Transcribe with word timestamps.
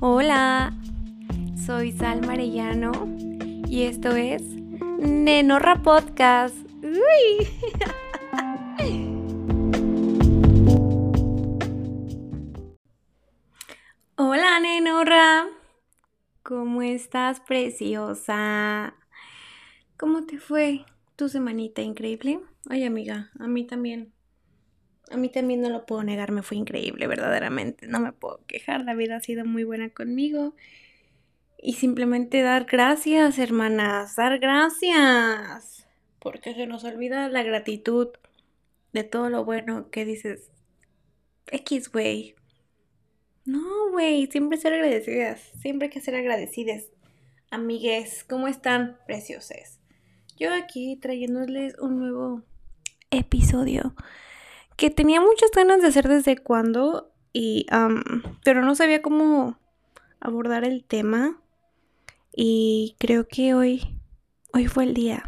Hola, 0.00 0.74
soy 1.56 1.90
Sal 1.90 2.20
Marellano 2.20 2.92
y 3.66 3.84
esto 3.84 4.14
es 4.14 4.42
Nenorra 4.98 5.82
Podcast. 5.82 6.54
Uy. 6.82 7.48
Hola, 14.16 14.60
Nenorra. 14.60 15.46
¿Cómo 16.42 16.82
estás, 16.82 17.40
preciosa? 17.40 18.96
¿Cómo 19.96 20.26
te 20.26 20.38
fue 20.38 20.84
tu 21.16 21.30
semanita 21.30 21.80
increíble? 21.80 22.40
Ay, 22.68 22.84
amiga, 22.84 23.30
a 23.38 23.48
mí 23.48 23.66
también. 23.66 24.12
A 25.10 25.16
mí 25.16 25.28
también 25.28 25.60
no 25.60 25.70
lo 25.70 25.86
puedo 25.86 26.02
negar, 26.02 26.32
me 26.32 26.42
fue 26.42 26.56
increíble, 26.56 27.06
verdaderamente. 27.06 27.86
No 27.86 28.00
me 28.00 28.12
puedo 28.12 28.40
quejar, 28.46 28.84
la 28.84 28.94
vida 28.94 29.16
ha 29.16 29.20
sido 29.20 29.44
muy 29.44 29.64
buena 29.64 29.90
conmigo. 29.90 30.54
Y 31.58 31.74
simplemente 31.74 32.42
dar 32.42 32.64
gracias, 32.64 33.38
hermanas, 33.38 34.16
dar 34.16 34.38
gracias. 34.38 35.86
Porque 36.18 36.54
se 36.54 36.66
nos 36.66 36.84
olvida 36.84 37.28
la 37.28 37.42
gratitud 37.42 38.08
de 38.92 39.04
todo 39.04 39.30
lo 39.30 39.44
bueno 39.44 39.90
que 39.90 40.04
dices. 40.04 40.50
X, 41.46 41.90
güey. 41.92 42.34
No, 43.44 43.90
güey, 43.92 44.26
siempre 44.26 44.58
ser 44.58 44.72
agradecidas. 44.72 45.40
Siempre 45.60 45.86
hay 45.86 45.92
que 45.92 46.00
ser 46.00 46.16
agradecidas. 46.16 46.84
Amigues, 47.50 48.24
¿cómo 48.24 48.48
están? 48.48 48.98
Precioses. 49.06 49.78
Yo 50.36 50.52
aquí 50.52 50.96
trayéndoles 50.96 51.78
un 51.78 51.98
nuevo 51.98 52.42
episodio 53.10 53.94
que 54.76 54.90
tenía 54.90 55.20
muchas 55.20 55.50
ganas 55.50 55.80
de 55.80 55.88
hacer 55.88 56.08
desde 56.08 56.36
cuando, 56.36 57.12
y, 57.32 57.66
pero 58.44 58.62
no 58.62 58.74
sabía 58.74 59.02
cómo 59.02 59.58
abordar 60.20 60.64
el 60.64 60.84
tema. 60.84 61.40
Y 62.34 62.96
creo 62.98 63.26
que 63.26 63.54
hoy, 63.54 63.98
hoy 64.52 64.66
fue 64.66 64.84
el 64.84 64.94
día. 64.94 65.24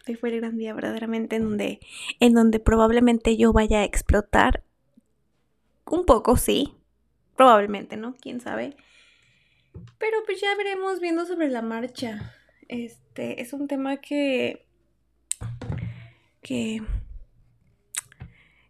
hoy 0.07 0.15
fue 0.17 0.29
el 0.29 0.41
gran 0.41 0.59
día 0.59 0.75
verdaderamente 0.75 1.37
en 1.37 1.45
donde, 1.45 1.81
en 2.21 2.35
donde 2.35 2.61
probablemente 2.61 3.37
yo 3.39 3.53
vaya 3.53 3.81
a 3.81 3.85
explotar. 3.85 4.63
Un 5.87 6.05
poco, 6.05 6.37
sí. 6.37 6.75
Probablemente, 7.37 7.97
¿no? 7.97 8.15
¿Quién 8.21 8.41
sabe? 8.41 8.77
Pero 9.99 10.19
pues 10.27 10.41
ya 10.41 10.55
veremos 10.57 11.01
viendo 11.01 11.25
sobre 11.25 11.49
la 11.49 11.63
marcha. 11.63 12.35
Este 12.69 13.41
es 13.41 13.55
un 13.55 13.67
tema 13.67 13.97
que 13.97 14.67
que 16.41 16.83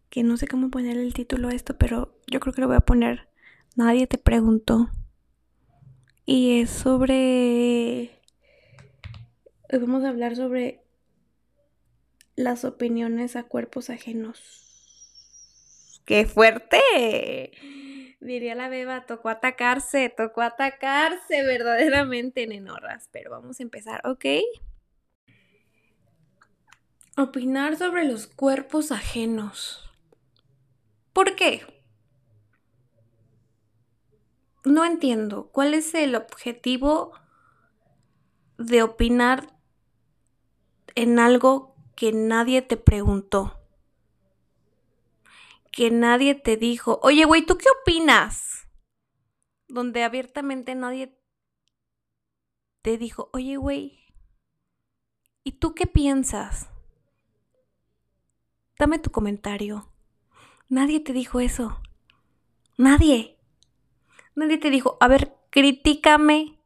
que 0.09 0.23
no 0.25 0.37
sé 0.37 0.49
cómo 0.49 0.71
poner 0.71 0.97
el 0.97 1.15
título 1.15 1.49
a 1.49 1.55
esto, 1.55 1.79
pero 1.79 2.19
yo 2.27 2.41
creo 2.41 2.53
que 2.53 2.61
lo 2.61 2.67
voy 2.67 2.77
a 2.77 2.81
poner 2.81 3.31
Nadie 3.77 4.07
te 4.07 4.19
preguntó. 4.19 4.91
Y 6.27 6.61
es 6.61 6.71
sobre 6.71 8.11
vamos 9.73 10.05
a 10.05 10.09
hablar 10.09 10.37
sobre 10.37 10.83
las 12.35 12.65
opiniones 12.65 13.37
a 13.37 13.45
cuerpos 13.45 13.91
ajenos. 13.91 14.41
¡Qué 16.05 16.27
fuerte! 16.27 17.53
Diría 18.21 18.55
la 18.55 18.69
beba, 18.69 19.07
tocó 19.07 19.29
atacarse, 19.29 20.09
tocó 20.11 20.43
atacarse 20.43 21.43
verdaderamente, 21.43 22.47
nenorras. 22.47 23.09
Pero 23.13 23.31
vamos 23.31 23.61
a 23.61 23.63
empezar, 23.63 24.07
¿ok? 24.07 24.25
Opinar 27.21 27.77
sobre 27.77 28.07
los 28.07 28.27
cuerpos 28.27 28.91
ajenos. 28.93 29.91
¿Por 31.13 31.37
qué? 31.37 31.85
No 34.65 34.87
entiendo. 34.87 35.51
¿Cuál 35.53 35.75
es 35.75 35.93
el 35.93 36.15
objetivo 36.15 37.13
de 38.57 38.83
opinar 38.83 39.55
en 40.95 41.19
algo 41.19 41.77
que 41.95 42.13
nadie 42.13 42.63
te 42.63 42.79
preguntó? 42.79 43.61
Que 45.73 45.91
nadie 45.91 46.35
te 46.35 46.57
dijo, 46.57 47.01
oye, 47.03 47.27
güey, 47.27 47.45
¿tú 47.45 47.59
qué 47.59 47.67
opinas? 47.83 48.67
Donde 49.69 50.05
abiertamente 50.05 50.75
nadie 50.75 51.21
te 52.81 52.97
dijo, 52.97 53.29
oye, 53.35 53.57
güey, 53.57 54.07
¿y 55.45 55.53
tú 55.53 55.75
qué 55.75 55.87
piensas? 55.87 56.71
Dame 58.81 58.99
tu 58.99 59.11
comentario. 59.11 59.87
Nadie 60.71 61.01
te 61.01 61.13
dijo 61.13 61.39
eso. 61.41 61.83
Nadie. 62.79 63.37
Nadie 64.35 64.57
te 64.57 64.71
dijo, 64.71 64.97
a 65.01 65.07
ver, 65.07 65.37
critícame. 65.51 66.59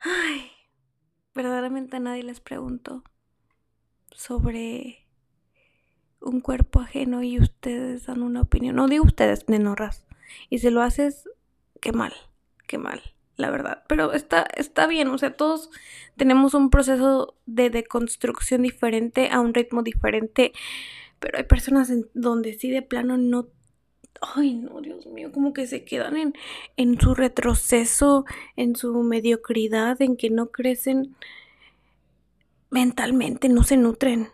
Ay, 0.00 0.50
verdaderamente 1.34 1.98
nadie 1.98 2.24
les 2.24 2.40
preguntó 2.40 3.02
sobre 4.10 5.06
un 6.20 6.42
cuerpo 6.42 6.80
ajeno 6.80 7.22
y 7.22 7.40
ustedes 7.40 8.04
dan 8.04 8.22
una 8.22 8.42
opinión. 8.42 8.76
No 8.76 8.86
digo 8.86 9.06
ustedes, 9.06 9.48
nenorras. 9.48 10.06
Y 10.50 10.58
si 10.58 10.68
lo 10.68 10.82
haces, 10.82 11.26
qué 11.80 11.92
mal, 11.92 12.12
qué 12.66 12.76
mal 12.76 13.00
la 13.38 13.50
verdad. 13.50 13.84
Pero 13.88 14.12
está, 14.12 14.46
está 14.54 14.86
bien, 14.86 15.08
o 15.08 15.16
sea, 15.16 15.34
todos 15.34 15.70
tenemos 16.16 16.52
un 16.52 16.68
proceso 16.68 17.36
de 17.46 17.70
deconstrucción 17.70 18.62
diferente, 18.62 19.30
a 19.30 19.40
un 19.40 19.54
ritmo 19.54 19.82
diferente, 19.82 20.52
pero 21.20 21.38
hay 21.38 21.44
personas 21.44 21.88
en 21.88 22.10
donde 22.12 22.52
sí 22.54 22.70
de 22.70 22.82
plano 22.82 23.16
no... 23.16 23.48
Ay, 24.20 24.56
no, 24.56 24.80
Dios 24.80 25.06
mío, 25.06 25.30
como 25.30 25.52
que 25.52 25.68
se 25.68 25.84
quedan 25.84 26.16
en, 26.16 26.34
en 26.76 27.00
su 27.00 27.14
retroceso, 27.14 28.24
en 28.56 28.74
su 28.74 29.02
mediocridad, 29.04 30.02
en 30.02 30.16
que 30.16 30.28
no 30.28 30.50
crecen 30.50 31.14
mentalmente, 32.70 33.48
no 33.48 33.62
se 33.62 33.76
nutren. 33.76 34.28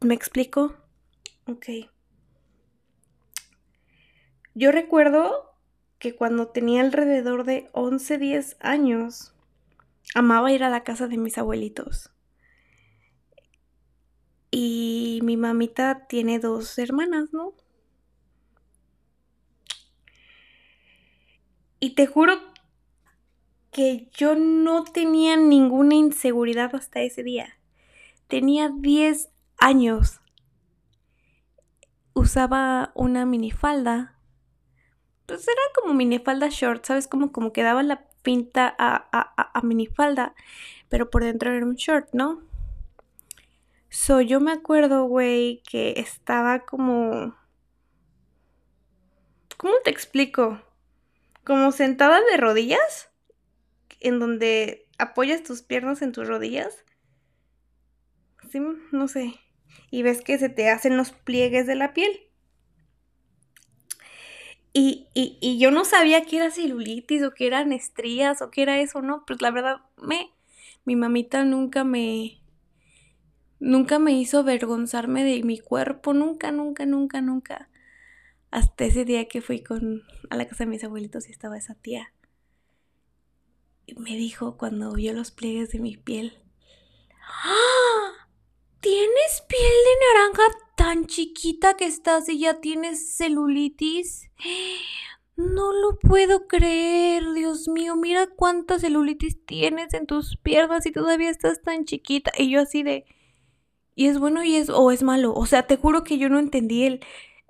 ¿Me 0.00 0.14
explico? 0.14 0.74
Ok. 1.46 1.66
Yo 4.54 4.72
recuerdo 4.72 5.53
que 6.04 6.14
cuando 6.14 6.48
tenía 6.48 6.82
alrededor 6.82 7.44
de 7.44 7.70
11, 7.72 8.18
10 8.18 8.58
años, 8.60 9.32
amaba 10.14 10.52
ir 10.52 10.62
a 10.62 10.68
la 10.68 10.84
casa 10.84 11.08
de 11.08 11.16
mis 11.16 11.38
abuelitos. 11.38 12.10
Y 14.50 15.20
mi 15.22 15.38
mamita 15.38 16.06
tiene 16.06 16.40
dos 16.40 16.78
hermanas, 16.78 17.32
¿no? 17.32 17.54
Y 21.80 21.94
te 21.94 22.06
juro 22.06 22.34
que 23.70 24.10
yo 24.12 24.34
no 24.34 24.84
tenía 24.84 25.38
ninguna 25.38 25.94
inseguridad 25.94 26.74
hasta 26.76 27.00
ese 27.00 27.22
día. 27.22 27.58
Tenía 28.28 28.68
10 28.68 29.30
años. 29.56 30.20
Usaba 32.12 32.92
una 32.94 33.24
minifalda 33.24 34.13
pues 35.26 35.46
era 35.48 35.60
como 35.74 35.94
minifalda 35.94 36.48
short, 36.48 36.84
¿sabes? 36.84 37.08
Como, 37.08 37.32
como 37.32 37.52
que 37.52 37.62
daba 37.62 37.82
la 37.82 38.06
pinta 38.22 38.74
a, 38.78 39.08
a, 39.12 39.58
a, 39.58 39.62
minifalda, 39.62 40.34
pero 40.88 41.10
por 41.10 41.24
dentro 41.24 41.52
era 41.52 41.64
un 41.64 41.74
short, 41.74 42.08
¿no? 42.12 42.42
So, 43.90 44.20
yo 44.20 44.40
me 44.40 44.52
acuerdo, 44.52 45.04
güey, 45.04 45.62
que 45.70 45.94
estaba 45.96 46.64
como... 46.66 47.36
¿Cómo 49.56 49.74
te 49.84 49.90
explico? 49.90 50.60
Como 51.44 51.70
sentada 51.70 52.20
de 52.20 52.36
rodillas, 52.36 53.10
en 54.00 54.18
donde 54.18 54.88
apoyas 54.98 55.42
tus 55.42 55.62
piernas 55.62 56.02
en 56.02 56.12
tus 56.12 56.26
rodillas. 56.26 56.84
Sí, 58.50 58.60
no 58.90 59.08
sé. 59.08 59.34
Y 59.90 60.02
ves 60.02 60.22
que 60.22 60.38
se 60.38 60.48
te 60.48 60.70
hacen 60.70 60.96
los 60.96 61.12
pliegues 61.12 61.66
de 61.66 61.76
la 61.76 61.94
piel. 61.94 62.28
Y, 64.76 65.06
y, 65.14 65.38
y, 65.40 65.58
yo 65.58 65.70
no 65.70 65.84
sabía 65.84 66.24
que 66.24 66.36
era 66.36 66.50
celulitis 66.50 67.22
o 67.22 67.30
que 67.30 67.46
eran 67.46 67.72
estrías 67.72 68.42
o 68.42 68.50
que 68.50 68.62
era 68.62 68.80
eso, 68.80 69.02
¿no? 69.02 69.24
Pues 69.24 69.40
la 69.40 69.52
verdad, 69.52 69.76
me, 69.96 70.32
mi 70.84 70.96
mamita 70.96 71.44
nunca 71.44 71.84
me, 71.84 72.42
nunca 73.60 74.00
me 74.00 74.12
hizo 74.12 74.40
avergonzarme 74.40 75.22
de 75.22 75.44
mi 75.44 75.60
cuerpo, 75.60 76.12
nunca, 76.12 76.50
nunca, 76.50 76.86
nunca, 76.86 77.20
nunca. 77.20 77.70
Hasta 78.50 78.84
ese 78.84 79.04
día 79.04 79.28
que 79.28 79.40
fui 79.40 79.62
con, 79.62 80.02
a 80.28 80.36
la 80.36 80.48
casa 80.48 80.64
de 80.64 80.70
mis 80.70 80.82
abuelitos 80.82 81.28
y 81.28 81.30
estaba 81.30 81.56
esa 81.56 81.76
tía. 81.76 82.12
Y 83.86 83.94
me 83.94 84.16
dijo 84.16 84.56
cuando 84.56 84.92
vio 84.92 85.12
los 85.12 85.30
pliegues 85.30 85.70
de 85.70 85.78
mi 85.78 85.96
piel, 85.96 86.42
¡Ah! 87.44 88.23
¿Tienes 88.84 89.42
piel 89.48 89.62
de 89.62 90.20
naranja 90.20 90.42
tan 90.76 91.06
chiquita 91.06 91.74
que 91.74 91.86
estás 91.86 92.28
y 92.28 92.38
ya 92.38 92.60
tienes 92.60 93.16
celulitis? 93.16 94.28
No 95.36 95.72
lo 95.72 95.98
puedo 95.98 96.46
creer, 96.46 97.32
Dios 97.32 97.66
mío, 97.66 97.96
mira 97.96 98.26
cuánta 98.26 98.78
celulitis 98.78 99.42
tienes 99.46 99.94
en 99.94 100.06
tus 100.06 100.36
piernas 100.36 100.84
y 100.84 100.92
todavía 100.92 101.30
estás 101.30 101.62
tan 101.62 101.86
chiquita. 101.86 102.30
Y 102.36 102.50
yo 102.50 102.60
así 102.60 102.82
de... 102.82 103.06
¿Y 103.94 104.08
es 104.08 104.18
bueno 104.18 104.44
y 104.44 104.56
es 104.56 104.68
o 104.68 104.90
es 104.90 105.02
malo? 105.02 105.32
O 105.32 105.46
sea, 105.46 105.66
te 105.66 105.78
juro 105.78 106.04
que 106.04 106.18
yo 106.18 106.28
no 106.28 106.38
entendí 106.38 106.84
el, 106.84 107.00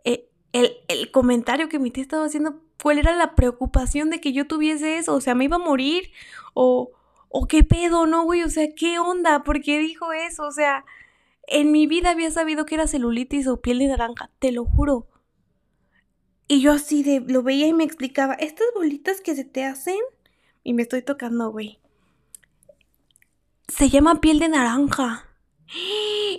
eh, 0.05 0.31
el, 0.53 0.77
el 0.87 1.11
comentario 1.11 1.69
que 1.69 1.81
mi 1.81 1.91
tía 1.91 2.03
estaba 2.03 2.27
haciendo, 2.27 2.63
cuál 2.81 2.99
era 2.99 3.17
la 3.17 3.35
preocupación 3.35 4.09
de 4.09 4.21
que 4.21 4.33
yo 4.33 4.47
tuviese 4.47 4.99
eso, 4.99 5.17
o 5.17 5.21
sea, 5.21 5.35
me 5.35 5.47
iba 5.47 5.57
a 5.57 5.59
morir 5.59 6.13
o, 6.55 6.93
o 7.29 7.47
qué 7.49 7.65
pedo, 7.65 8.07
¿no, 8.07 8.23
güey? 8.23 8.45
O 8.45 8.51
sea, 8.51 8.69
¿qué 8.77 9.01
onda? 9.01 9.43
¿Por 9.43 9.61
qué 9.63 9.81
dijo 9.81 10.13
eso? 10.13 10.45
O 10.45 10.53
sea, 10.53 10.85
en 11.47 11.73
mi 11.73 11.87
vida 11.87 12.11
había 12.11 12.31
sabido 12.31 12.67
que 12.67 12.75
era 12.75 12.87
celulitis 12.87 13.47
o 13.47 13.61
piel 13.61 13.79
de 13.79 13.89
naranja, 13.89 14.31
te 14.39 14.53
lo 14.53 14.65
juro. 14.65 15.09
Y 16.47 16.61
yo 16.61 16.73
así 16.73 17.03
de, 17.03 17.21
lo 17.21 17.43
veía 17.43 17.67
y 17.67 17.73
me 17.73 17.85
explicaba, 17.85 18.35
estas 18.35 18.67
bolitas 18.75 19.21
que 19.21 19.35
se 19.35 19.45
te 19.45 19.65
hacen, 19.65 19.99
y 20.63 20.73
me 20.73 20.83
estoy 20.83 21.03
tocando, 21.03 21.51
güey. 21.51 21.79
Se 23.69 23.89
llama 23.89 24.21
piel 24.21 24.39
de 24.39 24.49
naranja. 24.49 25.29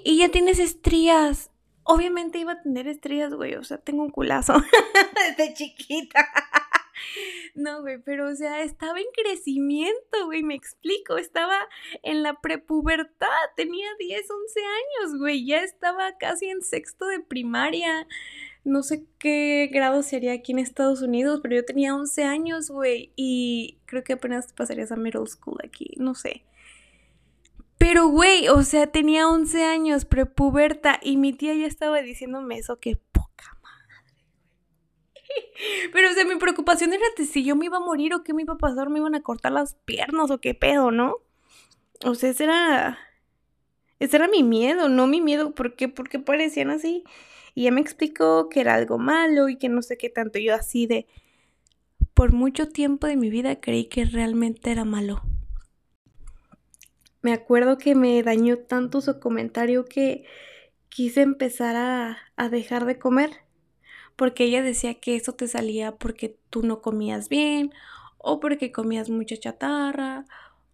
Y 0.04 0.18
ya 0.18 0.30
tienes 0.30 0.60
estrías. 0.60 1.51
Obviamente 1.84 2.40
iba 2.40 2.54
a 2.54 2.62
tener 2.62 2.88
estrías, 2.88 3.34
güey. 3.34 3.56
O 3.56 3.63
sea, 3.63 3.78
tengo 3.78 4.04
un 4.04 4.10
culazo 4.10 4.54
desde 5.38 5.54
chiquita. 5.54 6.28
No, 7.56 7.82
güey, 7.82 8.02
pero 8.02 8.30
o 8.30 8.36
sea, 8.36 8.64
estaba 8.64 9.00
en 9.00 9.06
crecimiento, 9.14 10.26
güey, 10.26 10.44
me 10.44 10.56
explico, 10.56 11.18
estaba 11.18 11.58
en 12.04 12.24
la 12.24 12.42
prepubertad, 12.42 13.28
tenía 13.56 13.88
10, 14.00 14.30
11 14.30 14.60
años, 14.60 15.20
güey, 15.20 15.46
ya 15.46 15.62
estaba 15.62 16.18
casi 16.18 16.48
en 16.48 16.62
sexto 16.62 17.08
de 17.08 17.20
primaria. 17.20 18.08
No 18.64 18.82
sé 18.82 19.06
qué 19.20 19.70
grado 19.72 20.02
sería 20.02 20.34
aquí 20.34 20.52
en 20.52 20.60
Estados 20.60 21.02
Unidos, 21.02 21.40
pero 21.44 21.56
yo 21.56 21.66
tenía 21.66 21.96
11 21.96 22.24
años, 22.24 22.70
güey, 22.70 23.14
y 23.16 23.78
creo 23.86 24.04
que 24.04 24.14
apenas 24.14 24.52
pasarías 24.54 24.92
a 24.92 24.96
middle 24.96 25.28
school 25.28 25.60
aquí, 25.64 25.94
no 25.98 26.16
sé. 26.16 26.44
Pero, 27.78 28.08
güey, 28.08 28.48
o 28.48 28.64
sea, 28.64 28.88
tenía 28.88 29.28
11 29.28 29.64
años, 29.64 30.06
prepuberta, 30.06 31.00
y 31.04 31.18
mi 31.18 31.34
tía 31.34 31.54
ya 31.54 31.68
estaba 31.68 32.02
diciéndome 32.02 32.58
eso, 32.58 32.80
que. 32.80 32.98
Pero, 35.94 36.10
o 36.10 36.14
sea, 36.14 36.26
mi 36.26 36.36
preocupación 36.36 36.94
era 36.94 37.04
si 37.18 37.44
yo 37.44 37.56
me 37.56 37.66
iba 37.66 37.78
a 37.78 37.82
morir 37.82 38.14
o 38.14 38.24
qué 38.24 38.34
me 38.34 38.44
iba 38.44 38.54
a 38.54 38.58
pasar, 38.58 38.90
me 38.90 39.00
iban 39.00 39.16
a 39.16 39.22
cortar 39.22 39.52
las 39.52 39.76
piernas 39.86 40.32
o 40.32 40.40
qué 40.40 40.54
pedo, 40.54 40.92
¿no? 40.92 41.18
O 42.04 42.16
sea, 42.16 42.30
ese 42.30 42.46
era. 42.46 42.98
Ese 44.00 44.18
era 44.18 44.28
mi 44.28 44.44
miedo, 44.44 44.90
no 44.90 45.08
mi 45.08 45.22
miedo, 45.22 45.56
¿por 45.56 45.76
qué? 45.76 45.88
Porque 45.88 46.20
parecían 46.20 46.70
así. 46.70 47.04
Y 47.54 47.62
ella 47.62 47.72
me 47.72 47.82
explicó 47.82 48.50
que 48.50 48.60
era 48.60 48.76
algo 48.76 48.98
malo 48.98 49.48
y 49.48 49.58
que 49.58 49.70
no 49.70 49.82
sé 49.82 49.98
qué 49.98 50.10
tanto. 50.10 50.40
Yo 50.40 50.54
así 50.54 50.88
de. 50.88 51.08
Por 52.14 52.34
mucho 52.34 52.70
tiempo 52.70 53.08
de 53.08 53.18
mi 53.18 53.30
vida 53.30 53.60
creí 53.60 53.86
que 53.86 54.06
realmente 54.06 54.72
era 54.72 54.86
malo. 54.86 55.22
Me 57.22 57.34
acuerdo 57.34 57.78
que 57.78 57.96
me 57.96 58.22
dañó 58.24 58.58
tanto 58.60 59.02
su 59.02 59.20
comentario 59.20 59.84
que 59.86 60.26
quise 60.90 61.22
empezar 61.22 61.76
a, 61.76 62.18
a 62.38 62.50
dejar 62.50 62.86
de 62.86 63.00
comer. 63.00 63.45
Porque 64.16 64.46
ella 64.46 64.62
decía 64.62 64.96
que 64.96 65.16
eso 65.16 65.34
te 65.34 65.48
salía 65.48 65.96
porque 65.96 66.38
tú 66.50 66.64
no 66.64 66.82
comías 66.82 67.30
bien 67.30 67.74
o 68.18 68.40
porque 68.40 68.72
comías 68.72 69.10
mucha 69.10 69.38
chatarra 69.38 70.26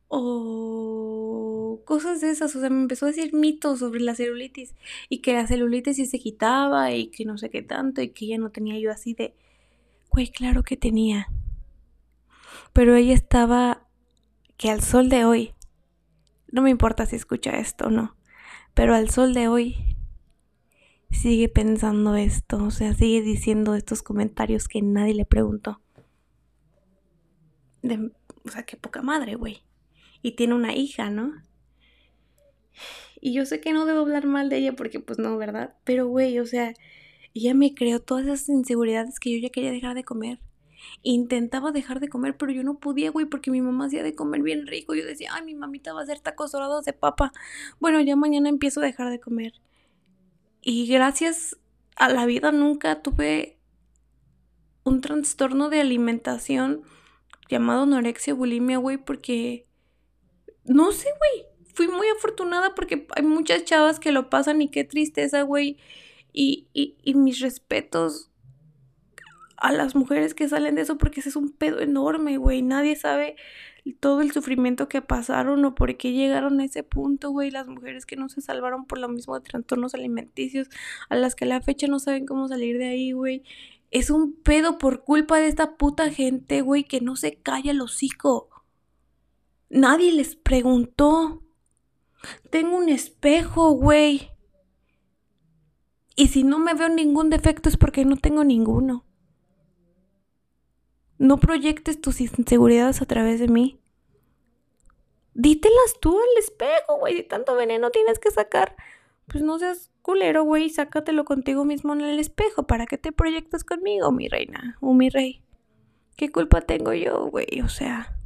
o 0.08 1.82
cosas 1.86 2.22
de 2.22 2.32
esas. 2.32 2.56
O 2.56 2.60
sea, 2.60 2.70
me 2.70 2.82
empezó 2.82 3.06
a 3.06 3.10
decir 3.10 3.34
mitos 3.34 3.80
sobre 3.80 4.02
la 4.02 4.16
celulitis 4.16 4.76
y 5.10 5.20
que 5.20 5.34
la 5.34 5.48
celulitis 5.48 5.96
sí 5.98 6.06
se 6.06 6.20
quitaba 6.20 6.92
y 6.92 7.08
que 7.08 7.26
no 7.26 7.38
sé 7.38 7.50
qué 7.50 7.62
tanto 7.62 8.02
y 8.02 8.10
que 8.10 8.28
ya 8.28 8.38
no 8.38 8.52
tenía 8.52 8.80
yo 8.80 8.92
así 8.92 9.14
de, 9.14 9.34
güey, 10.12 10.30
claro 10.30 10.64
que 10.64 10.78
tenía. 10.78 11.28
Pero 12.74 12.96
ella 12.96 13.14
estaba 13.14 13.88
que 14.58 14.70
al 14.70 14.82
sol 14.82 15.10
de 15.10 15.26
hoy 15.26 15.54
no 16.52 16.62
me 16.62 16.70
importa 16.70 17.06
si 17.06 17.16
escucha 17.16 17.58
esto 17.58 17.88
o 17.88 17.90
no. 17.90 18.16
Pero 18.74 18.94
al 18.96 19.10
sol 19.10 19.34
de 19.34 19.48
hoy 19.48 19.91
sigue 21.12 21.50
pensando 21.50 22.16
esto. 22.16 22.64
O 22.64 22.72
sea, 22.72 22.94
sigue 22.94 23.22
diciendo 23.22 23.76
estos 23.76 24.02
comentarios 24.04 24.68
que 24.68 24.82
nadie 24.82 25.14
le 25.14 25.26
preguntó. 25.26 25.82
o 27.84 28.50
sea, 28.50 28.64
qué 28.64 28.78
poca 28.78 29.02
madre, 29.02 29.36
güey. 29.36 29.64
Y 30.22 30.36
tiene 30.36 30.56
una 30.56 30.76
hija, 30.76 31.10
¿no? 31.10 31.34
Y 33.20 33.34
yo 33.34 33.46
sé 33.46 33.62
que 33.62 33.74
no 33.74 33.86
debo 33.86 34.00
hablar 34.00 34.26
mal 34.26 34.50
de 34.50 34.58
ella 34.58 34.76
porque 34.76 35.00
pues 35.00 35.20
no, 35.20 35.38
¿verdad? 35.38 35.76
Pero, 35.84 36.08
güey, 36.08 36.40
o 36.40 36.46
sea, 36.46 36.74
ella 37.34 37.54
me 37.54 37.74
creó 37.76 38.00
todas 38.02 38.26
esas 38.26 38.50
inseguridades 38.50 39.20
que 39.20 39.32
yo 39.32 39.40
ya 39.40 39.52
quería 39.52 39.72
dejar 39.72 39.96
de 39.96 40.04
comer. 40.04 40.40
Intentaba 41.04 41.72
dejar 41.72 42.00
de 42.00 42.10
comer, 42.10 42.36
pero 42.38 42.52
yo 42.52 42.64
no 42.64 42.80
podía, 42.80 43.12
güey, 43.12 43.28
porque 43.28 43.52
mi 43.52 43.62
mamá 43.62 43.86
hacía 43.86 44.04
de 44.04 44.16
comer 44.16 44.42
bien 44.42 44.66
rico. 44.66 44.96
Yo 44.96 45.06
decía, 45.06 45.30
ay, 45.34 45.46
mi 45.46 45.54
mamita 45.54 45.94
va 45.94 46.00
a 46.00 46.04
hacer 46.04 46.20
tacos 46.20 46.52
dorados 46.52 46.86
de 46.86 46.94
papa. 46.94 47.32
Bueno, 47.80 48.02
ya 48.02 48.16
mañana 48.16 48.50
empiezo 48.50 48.82
a 48.82 48.86
dejar 48.86 49.12
de 49.12 49.20
comer. 49.20 49.54
Y 50.62 50.88
gracias 50.88 51.58
a 51.96 52.10
la 52.10 52.26
vida 52.26 52.52
nunca 52.52 53.02
tuve 53.02 53.58
un 54.84 55.02
trastorno 55.02 55.70
de 55.70 55.82
alimentación 55.82 56.84
llamado 57.50 57.84
anorexia 57.84 58.34
bulimia, 58.34 58.78
güey, 58.78 58.98
porque 58.98 59.68
no 60.64 60.92
sé, 60.92 61.10
güey. 61.18 61.48
Fui 61.74 61.88
muy 61.88 62.08
afortunada 62.10 62.76
porque 62.76 63.08
hay 63.16 63.24
muchas 63.24 63.64
chavas 63.64 64.00
que 64.00 64.12
lo 64.12 64.30
pasan 64.30 64.62
y 64.62 64.70
qué 64.70 64.84
tristeza, 64.84 65.42
güey. 65.44 65.78
Y, 66.34 66.68
y, 66.74 66.98
y 67.02 67.16
mis 67.16 67.40
respetos 67.40 68.30
a 69.58 69.72
las 69.72 69.96
mujeres 69.96 70.34
que 70.34 70.50
salen 70.50 70.76
de 70.76 70.82
eso 70.82 70.98
porque 70.98 71.22
ese 71.22 71.30
es 71.30 71.36
un 71.36 71.52
pedo 71.52 71.80
enorme, 71.80 72.38
güey. 72.38 72.62
Nadie 72.62 72.96
sabe 72.96 73.36
todo 74.00 74.22
el 74.22 74.32
sufrimiento 74.32 74.88
que 74.88 75.02
pasaron 75.02 75.66
o 75.66 75.76
por 75.76 75.98
qué 75.98 76.12
llegaron 76.12 76.60
a 76.60 76.66
ese 76.66 76.84
punto, 76.84 77.32
güey. 77.32 77.52
Las 77.52 77.68
mujeres 77.68 78.06
que 78.06 78.16
no 78.16 78.30
se 78.30 78.42
salvaron 78.42 78.86
por 78.86 79.00
lo 79.00 79.10
mismo 79.10 79.36
de 79.36 79.42
trastornos 79.42 79.96
alimenticios, 79.96 80.70
a 81.10 81.16
las 81.16 81.36
que 81.36 81.46
a 81.46 81.48
la 81.48 81.62
fecha 81.62 81.88
no 81.88 82.00
saben 82.00 82.26
cómo 82.26 82.48
salir 82.48 82.78
de 82.78 82.88
ahí, 82.88 83.12
güey. 83.12 83.44
Es 83.90 84.10
un 84.10 84.34
pedo 84.34 84.78
por 84.78 85.04
culpa 85.04 85.38
de 85.38 85.48
esta 85.48 85.76
puta 85.78 86.12
gente, 86.12 86.62
güey, 86.62 86.84
que 86.84 87.02
no 87.02 87.16
se 87.16 87.36
calla 87.36 87.72
el 87.72 87.82
hocico. 87.82 88.50
Nadie 89.70 90.12
les 90.12 90.36
preguntó. 90.36 91.42
Tengo 92.50 92.78
un 92.78 92.90
espejo, 92.90 93.72
güey. 93.72 94.30
Y 96.16 96.28
si 96.28 96.44
no 96.44 96.60
me 96.60 96.74
veo 96.74 96.90
ningún 96.90 97.30
defecto 97.30 97.68
es 97.68 97.78
porque 97.78 98.06
no 98.06 98.16
tengo 98.18 98.44
ninguno. 98.44 99.06
No 101.22 101.38
proyectes 101.38 102.02
tus 102.02 102.20
inseguridades 102.20 103.00
a 103.04 103.06
través 103.06 103.40
de 103.40 103.48
mí. 103.48 103.80
Dítelas 105.36 106.00
tú 106.02 106.18
al 106.18 106.40
espejo, 106.40 106.98
güey. 106.98 107.18
Si 107.18 107.22
tanto 107.22 107.54
veneno 107.54 107.92
tienes 107.92 108.18
que 108.18 108.32
sacar, 108.32 108.76
pues 109.28 109.44
no 109.44 109.60
seas 109.60 109.92
culero, 110.02 110.44
güey. 110.44 110.72
Sácatelo 110.72 111.24
contigo 111.24 111.64
mismo 111.64 111.94
en 111.94 112.02
el 112.02 112.18
espejo. 112.18 112.66
¿Para 112.66 112.88
que 112.88 112.98
te 112.98 113.12
proyectas 113.12 113.64
conmigo, 113.64 114.12
mi 114.12 114.30
reina 114.30 114.80
o 114.82 114.96
mi 114.96 115.12
rey? 115.12 115.44
¿Qué 116.16 116.32
culpa 116.32 116.62
tengo 116.62 116.92
yo, 116.92 117.28
güey? 117.28 117.62
O 117.64 117.70
sea. 117.70 118.18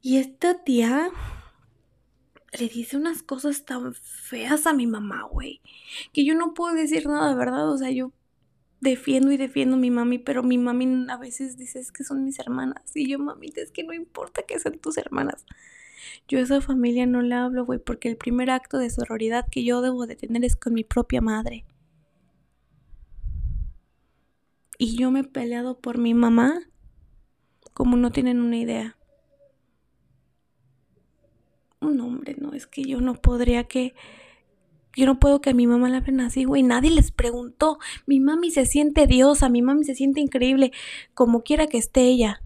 Y 0.00 0.16
esta 0.16 0.64
tía 0.64 1.10
le 2.58 2.68
dice 2.68 2.96
unas 2.96 3.22
cosas 3.22 3.66
tan 3.66 3.92
feas 3.92 4.66
a 4.66 4.72
mi 4.72 4.86
mamá, 4.86 5.24
güey. 5.30 5.60
Que 6.14 6.24
yo 6.24 6.34
no 6.34 6.54
puedo 6.54 6.72
decir 6.72 7.06
nada, 7.06 7.34
¿verdad? 7.34 7.70
O 7.70 7.76
sea, 7.76 7.90
yo 7.90 8.12
defiendo 8.80 9.32
y 9.32 9.36
defiendo 9.36 9.76
a 9.76 9.78
mi 9.78 9.90
mami, 9.90 10.18
pero 10.18 10.42
mi 10.42 10.58
mami 10.58 11.06
a 11.08 11.16
veces 11.16 11.56
dice 11.56 11.80
es 11.80 11.92
que 11.92 12.04
son 12.04 12.24
mis 12.24 12.38
hermanas. 12.38 12.82
Y 12.94 13.08
yo, 13.08 13.18
mami, 13.18 13.52
es 13.56 13.70
que 13.70 13.84
no 13.84 13.92
importa 13.92 14.42
que 14.42 14.58
sean 14.58 14.78
tus 14.78 14.98
hermanas. 14.98 15.44
Yo 16.28 16.38
a 16.38 16.42
esa 16.42 16.60
familia 16.60 17.06
no 17.06 17.22
le 17.22 17.34
hablo, 17.34 17.64
güey, 17.64 17.78
porque 17.78 18.08
el 18.08 18.16
primer 18.16 18.50
acto 18.50 18.78
de 18.78 18.90
sororidad 18.90 19.46
que 19.50 19.64
yo 19.64 19.80
debo 19.82 20.06
de 20.06 20.16
tener 20.16 20.44
es 20.44 20.56
con 20.56 20.74
mi 20.74 20.84
propia 20.84 21.20
madre. 21.20 21.64
Y 24.78 24.96
yo 24.96 25.10
me 25.10 25.20
he 25.20 25.24
peleado 25.24 25.80
por 25.80 25.98
mi 25.98 26.14
mamá 26.14 26.60
como 27.72 27.96
no 27.96 28.10
tienen 28.10 28.40
una 28.40 28.56
idea. 28.56 28.96
Un 31.80 32.00
hombre, 32.00 32.36
no, 32.38 32.52
es 32.54 32.66
que 32.66 32.82
yo 32.82 33.00
no 33.00 33.14
podría 33.14 33.64
que 33.64 33.94
yo 34.98 35.06
no 35.06 35.20
puedo 35.20 35.40
que 35.40 35.50
a 35.50 35.54
mi 35.54 35.68
mamá 35.68 35.88
la 35.88 36.00
ven 36.00 36.20
así, 36.20 36.42
güey. 36.42 36.64
Nadie 36.64 36.90
les 36.90 37.12
preguntó. 37.12 37.78
Mi 38.06 38.18
mami 38.18 38.50
se 38.50 38.66
siente 38.66 39.06
diosa, 39.06 39.48
mi 39.48 39.62
mami 39.62 39.84
se 39.84 39.94
siente 39.94 40.20
increíble, 40.20 40.72
como 41.14 41.44
quiera 41.44 41.68
que 41.68 41.78
esté 41.78 42.00
ella. 42.00 42.42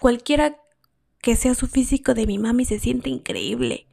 Cualquiera 0.00 0.56
que 1.22 1.36
sea 1.36 1.54
su 1.54 1.68
físico 1.68 2.12
de 2.12 2.26
mi 2.26 2.38
mami 2.38 2.64
se 2.64 2.80
siente 2.80 3.08
increíble. 3.08 3.86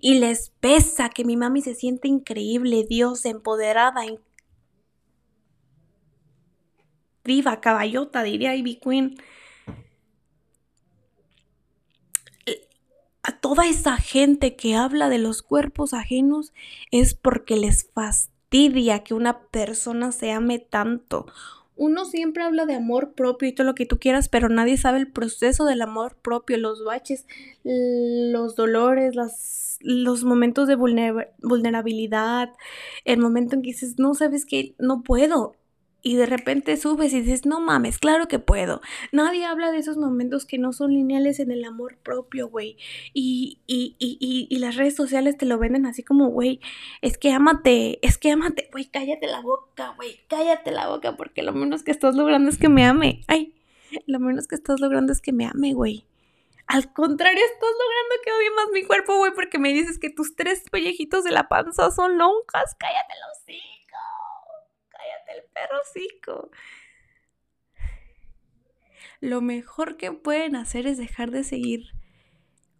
Y 0.00 0.18
les 0.18 0.50
pesa 0.58 1.08
que 1.08 1.24
mi 1.24 1.36
mami 1.36 1.62
se 1.62 1.76
siente 1.76 2.08
increíble, 2.08 2.84
diosa, 2.88 3.28
empoderada, 3.28 4.02
viva, 7.22 7.60
caballota, 7.60 8.24
diría 8.24 8.56
Ivy 8.56 8.80
Queen. 8.80 9.16
A 13.26 13.32
toda 13.32 13.66
esa 13.66 13.96
gente 13.96 14.54
que 14.54 14.76
habla 14.76 15.08
de 15.08 15.18
los 15.18 15.42
cuerpos 15.42 15.94
ajenos 15.94 16.54
es 16.92 17.14
porque 17.14 17.56
les 17.56 17.90
fastidia 17.92 19.02
que 19.02 19.14
una 19.14 19.40
persona 19.48 20.12
se 20.12 20.30
ame 20.30 20.60
tanto. 20.60 21.26
Uno 21.74 22.04
siempre 22.04 22.44
habla 22.44 22.66
de 22.66 22.76
amor 22.76 23.14
propio 23.14 23.48
y 23.48 23.52
todo 23.52 23.66
lo 23.66 23.74
que 23.74 23.84
tú 23.84 23.98
quieras, 23.98 24.28
pero 24.28 24.48
nadie 24.48 24.76
sabe 24.76 24.98
el 24.98 25.10
proceso 25.10 25.64
del 25.64 25.82
amor 25.82 26.16
propio, 26.22 26.56
los 26.56 26.84
baches, 26.84 27.26
los 27.64 28.54
dolores, 28.54 29.16
las, 29.16 29.78
los 29.80 30.22
momentos 30.22 30.68
de 30.68 30.76
vulnerabilidad, 30.76 32.50
el 33.04 33.18
momento 33.18 33.56
en 33.56 33.62
que 33.62 33.70
dices, 33.70 33.98
no 33.98 34.14
sabes 34.14 34.46
que 34.46 34.76
no 34.78 35.02
puedo, 35.02 35.56
y 36.02 36.16
de 36.16 36.26
repente 36.26 36.76
subes 36.76 37.12
y 37.12 37.20
dices, 37.20 37.46
no 37.46 37.60
mames, 37.60 37.98
claro 37.98 38.28
que 38.28 38.38
puedo. 38.38 38.80
Nadie 39.10 39.44
habla 39.44 39.72
de 39.72 39.78
esos 39.78 39.96
momentos 39.96 40.44
que 40.44 40.56
no 40.56 40.72
son 40.72 40.92
lineales 40.92 41.40
en 41.40 41.50
el 41.50 41.64
amor 41.64 41.98
propio, 41.98 42.48
güey. 42.48 42.76
Y, 43.12 43.60
y, 43.66 43.96
y, 43.98 44.46
y, 44.48 44.58
las 44.58 44.76
redes 44.76 44.94
sociales 44.94 45.36
te 45.36 45.46
lo 45.46 45.58
venden 45.58 45.84
así 45.84 46.04
como, 46.04 46.28
güey, 46.28 46.60
es 47.02 47.18
que 47.18 47.32
ámate, 47.32 47.98
es 48.06 48.18
que 48.18 48.30
ámate, 48.30 48.68
güey, 48.70 48.86
cállate 48.86 49.26
la 49.26 49.40
boca, 49.40 49.94
güey, 49.96 50.20
cállate 50.28 50.70
la 50.70 50.88
boca, 50.88 51.16
porque 51.16 51.42
lo 51.42 51.52
menos 51.52 51.82
que 51.82 51.90
estás 51.90 52.14
logrando 52.14 52.50
es 52.50 52.58
que 52.58 52.68
me 52.68 52.84
ame. 52.84 53.22
Ay, 53.26 53.54
lo 54.06 54.20
menos 54.20 54.46
que 54.46 54.54
estás 54.54 54.78
logrando 54.78 55.12
es 55.12 55.20
que 55.20 55.32
me 55.32 55.46
ame, 55.46 55.72
güey. 55.72 56.06
Al 56.68 56.92
contrario, 56.92 57.44
estás 57.44 57.70
logrando 57.70 58.14
que 58.24 58.32
odie 58.32 58.50
más 58.50 58.66
mi 58.72 58.84
cuerpo, 58.84 59.16
güey, 59.18 59.32
porque 59.34 59.58
me 59.58 59.72
dices 59.72 59.98
que 59.98 60.10
tus 60.10 60.36
tres 60.36 60.62
pellejitos 60.70 61.24
de 61.24 61.30
la 61.32 61.48
panza 61.48 61.90
son 61.90 62.18
lonjas. 62.18 62.76
Cállatelo, 62.78 63.26
sí 63.44 63.75
el 65.36 65.44
perrocico. 65.52 66.50
Lo 69.20 69.40
mejor 69.40 69.96
que 69.96 70.12
pueden 70.12 70.56
hacer 70.56 70.86
es 70.86 70.98
dejar 70.98 71.30
de 71.30 71.44
seguir 71.44 71.92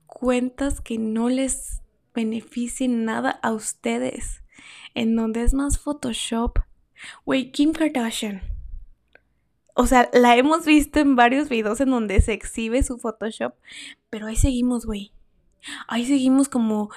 cuentas 0.06 0.80
que 0.80 0.98
no 0.98 1.28
les 1.28 1.82
beneficien 2.14 3.04
nada 3.04 3.30
a 3.42 3.52
ustedes. 3.52 4.42
En 4.94 5.16
donde 5.16 5.42
es 5.42 5.54
más 5.54 5.78
Photoshop. 5.78 6.58
Wey, 7.24 7.52
Kim 7.52 7.72
Kardashian. 7.72 8.42
O 9.74 9.86
sea, 9.86 10.08
la 10.14 10.36
hemos 10.36 10.64
visto 10.64 11.00
en 11.00 11.16
varios 11.16 11.50
videos 11.50 11.80
en 11.80 11.90
donde 11.90 12.20
se 12.22 12.32
exhibe 12.32 12.82
su 12.82 12.98
Photoshop. 12.98 13.54
Pero 14.08 14.26
ahí 14.26 14.36
seguimos, 14.36 14.86
güey. 14.86 15.12
Ahí 15.88 16.06
seguimos 16.06 16.48
como 16.48 16.90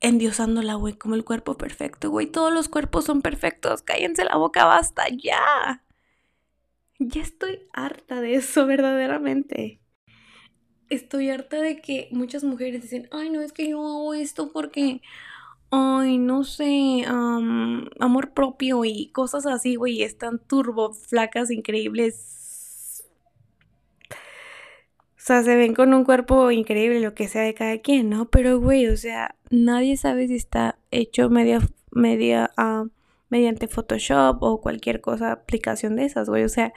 endiosándola, 0.00 0.74
güey, 0.74 0.94
como 0.94 1.14
el 1.14 1.24
cuerpo 1.24 1.56
perfecto, 1.56 2.10
güey. 2.10 2.26
Todos 2.26 2.52
los 2.52 2.68
cuerpos 2.68 3.04
son 3.04 3.22
perfectos. 3.22 3.82
Cállense 3.82 4.24
la 4.24 4.36
boca, 4.36 4.64
basta, 4.64 5.04
ya. 5.08 5.82
Ya 6.98 7.22
estoy 7.22 7.60
harta 7.72 8.20
de 8.20 8.34
eso, 8.36 8.66
verdaderamente. 8.66 9.80
Estoy 10.88 11.30
harta 11.30 11.60
de 11.60 11.80
que 11.80 12.08
muchas 12.12 12.44
mujeres 12.44 12.82
dicen, 12.82 13.08
ay, 13.10 13.30
no, 13.30 13.40
es 13.40 13.52
que 13.52 13.68
yo 13.68 13.84
hago 13.84 14.14
esto 14.14 14.52
porque, 14.52 15.02
ay, 15.70 16.18
no 16.18 16.44
sé, 16.44 17.04
amor 17.06 18.32
propio 18.32 18.84
y 18.84 19.10
cosas 19.10 19.46
así, 19.46 19.74
güey, 19.74 20.02
están 20.02 20.38
turbo, 20.38 20.92
flacas, 20.92 21.50
increíbles, 21.50 22.36
sea, 25.26 25.42
se 25.42 25.56
ven 25.56 25.74
con 25.74 25.92
un 25.92 26.04
cuerpo 26.04 26.52
increíble, 26.52 27.00
lo 27.00 27.14
que 27.14 27.26
sea 27.26 27.42
de 27.42 27.52
cada 27.52 27.78
quien, 27.78 28.10
¿no? 28.10 28.26
Pero, 28.26 28.60
güey, 28.60 28.86
o 28.86 28.96
sea, 28.96 29.34
nadie 29.50 29.96
sabe 29.96 30.28
si 30.28 30.36
está 30.36 30.78
hecho 30.92 31.30
media, 31.30 31.58
media, 31.90 32.52
ah, 32.56 32.84
mediante 33.28 33.66
Photoshop 33.66 34.40
o 34.40 34.60
cualquier 34.60 35.00
cosa, 35.00 35.32
aplicación 35.32 35.96
de 35.96 36.04
esas, 36.04 36.28
güey. 36.28 36.44
O 36.44 36.48
sea, 36.48 36.72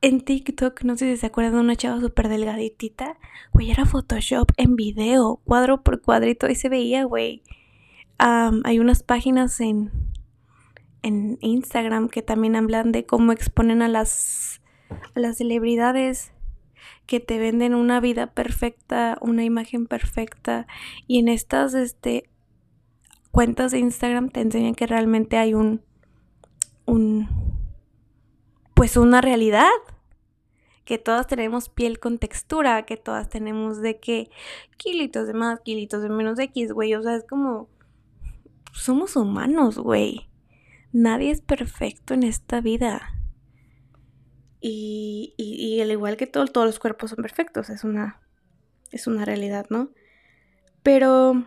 en 0.00 0.20
TikTok, 0.20 0.84
no 0.84 0.96
sé 0.96 1.10
si 1.12 1.16
se 1.16 1.26
acuerdan 1.26 1.54
de 1.54 1.60
una 1.60 1.74
chava 1.74 2.00
súper 2.00 2.28
delgaditita, 2.28 3.18
güey, 3.52 3.72
era 3.72 3.84
Photoshop 3.84 4.52
en 4.56 4.76
video, 4.76 5.40
cuadro 5.44 5.82
por 5.82 6.02
cuadrito, 6.02 6.48
y 6.48 6.54
se 6.54 6.68
veía, 6.68 7.02
güey. 7.02 7.42
hay 8.18 8.78
unas 8.78 9.02
páginas 9.02 9.60
en, 9.60 9.90
en 11.02 11.36
Instagram 11.40 12.08
que 12.08 12.22
también 12.22 12.54
hablan 12.54 12.92
de 12.92 13.06
cómo 13.06 13.32
exponen 13.32 13.82
a 13.82 13.88
las, 13.88 14.60
a 15.16 15.18
las 15.18 15.38
celebridades 15.38 16.32
que 17.06 17.20
te 17.20 17.38
venden 17.38 17.74
una 17.74 18.00
vida 18.00 18.28
perfecta, 18.28 19.18
una 19.20 19.44
imagen 19.44 19.86
perfecta 19.86 20.66
y 21.06 21.18
en 21.18 21.28
estas 21.28 21.74
este 21.74 22.28
cuentas 23.30 23.72
de 23.72 23.78
Instagram 23.78 24.28
te 24.28 24.40
enseñan 24.40 24.74
que 24.74 24.86
realmente 24.86 25.36
hay 25.36 25.54
un 25.54 25.82
un 26.86 27.28
pues 28.74 28.96
una 28.96 29.20
realidad 29.20 29.68
que 30.84 30.98
todas 30.98 31.26
tenemos 31.26 31.68
piel 31.68 32.00
con 32.00 32.18
textura, 32.18 32.84
que 32.84 32.96
todas 32.96 33.28
tenemos 33.28 33.80
de 33.80 34.00
que 34.00 34.30
kilitos 34.76 35.26
de 35.26 35.34
más, 35.34 35.60
kilitos 35.60 36.02
de 36.02 36.08
menos 36.08 36.38
X, 36.38 36.72
güey, 36.72 36.94
o 36.94 37.02
sea, 37.02 37.14
es 37.14 37.24
como 37.24 37.68
somos 38.72 39.16
humanos, 39.16 39.78
güey. 39.78 40.28
Nadie 40.92 41.30
es 41.30 41.40
perfecto 41.40 42.14
en 42.14 42.22
esta 42.24 42.60
vida. 42.60 43.21
Y, 44.64 45.34
y, 45.36 45.80
al 45.80 45.90
igual 45.90 46.16
que 46.16 46.28
todo, 46.28 46.46
todos 46.46 46.66
los 46.68 46.78
cuerpos 46.78 47.10
son 47.10 47.20
perfectos, 47.20 47.68
es 47.68 47.82
una, 47.82 48.20
es 48.92 49.08
una 49.08 49.24
realidad, 49.24 49.66
¿no? 49.70 49.90
Pero 50.84 51.44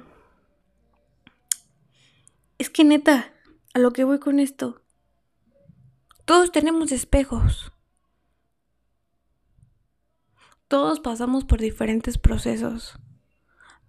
es 2.57 2.69
que 2.69 2.83
neta, 2.83 3.31
a 3.73 3.79
lo 3.79 3.91
que 3.91 4.03
voy 4.03 4.19
con 4.19 4.41
esto, 4.41 4.81
todos 6.25 6.51
tenemos 6.51 6.91
espejos. 6.91 7.71
Todos 10.67 10.99
pasamos 10.99 11.45
por 11.45 11.61
diferentes 11.61 12.17
procesos. 12.17 12.99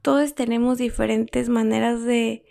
Todos 0.02 0.36
tenemos 0.36 0.78
diferentes 0.78 1.48
maneras 1.48 2.04
de, 2.04 2.44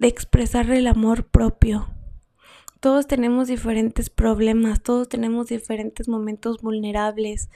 de 0.00 0.08
expresar 0.08 0.68
el 0.72 0.88
amor 0.88 1.28
propio 1.28 1.91
todos 2.82 3.06
tenemos 3.06 3.46
diferentes 3.46 4.10
problemas, 4.10 4.82
todos 4.82 5.08
tenemos 5.08 5.46
diferentes 5.46 6.08
momentos 6.08 6.60
vulnerables, 6.60 7.48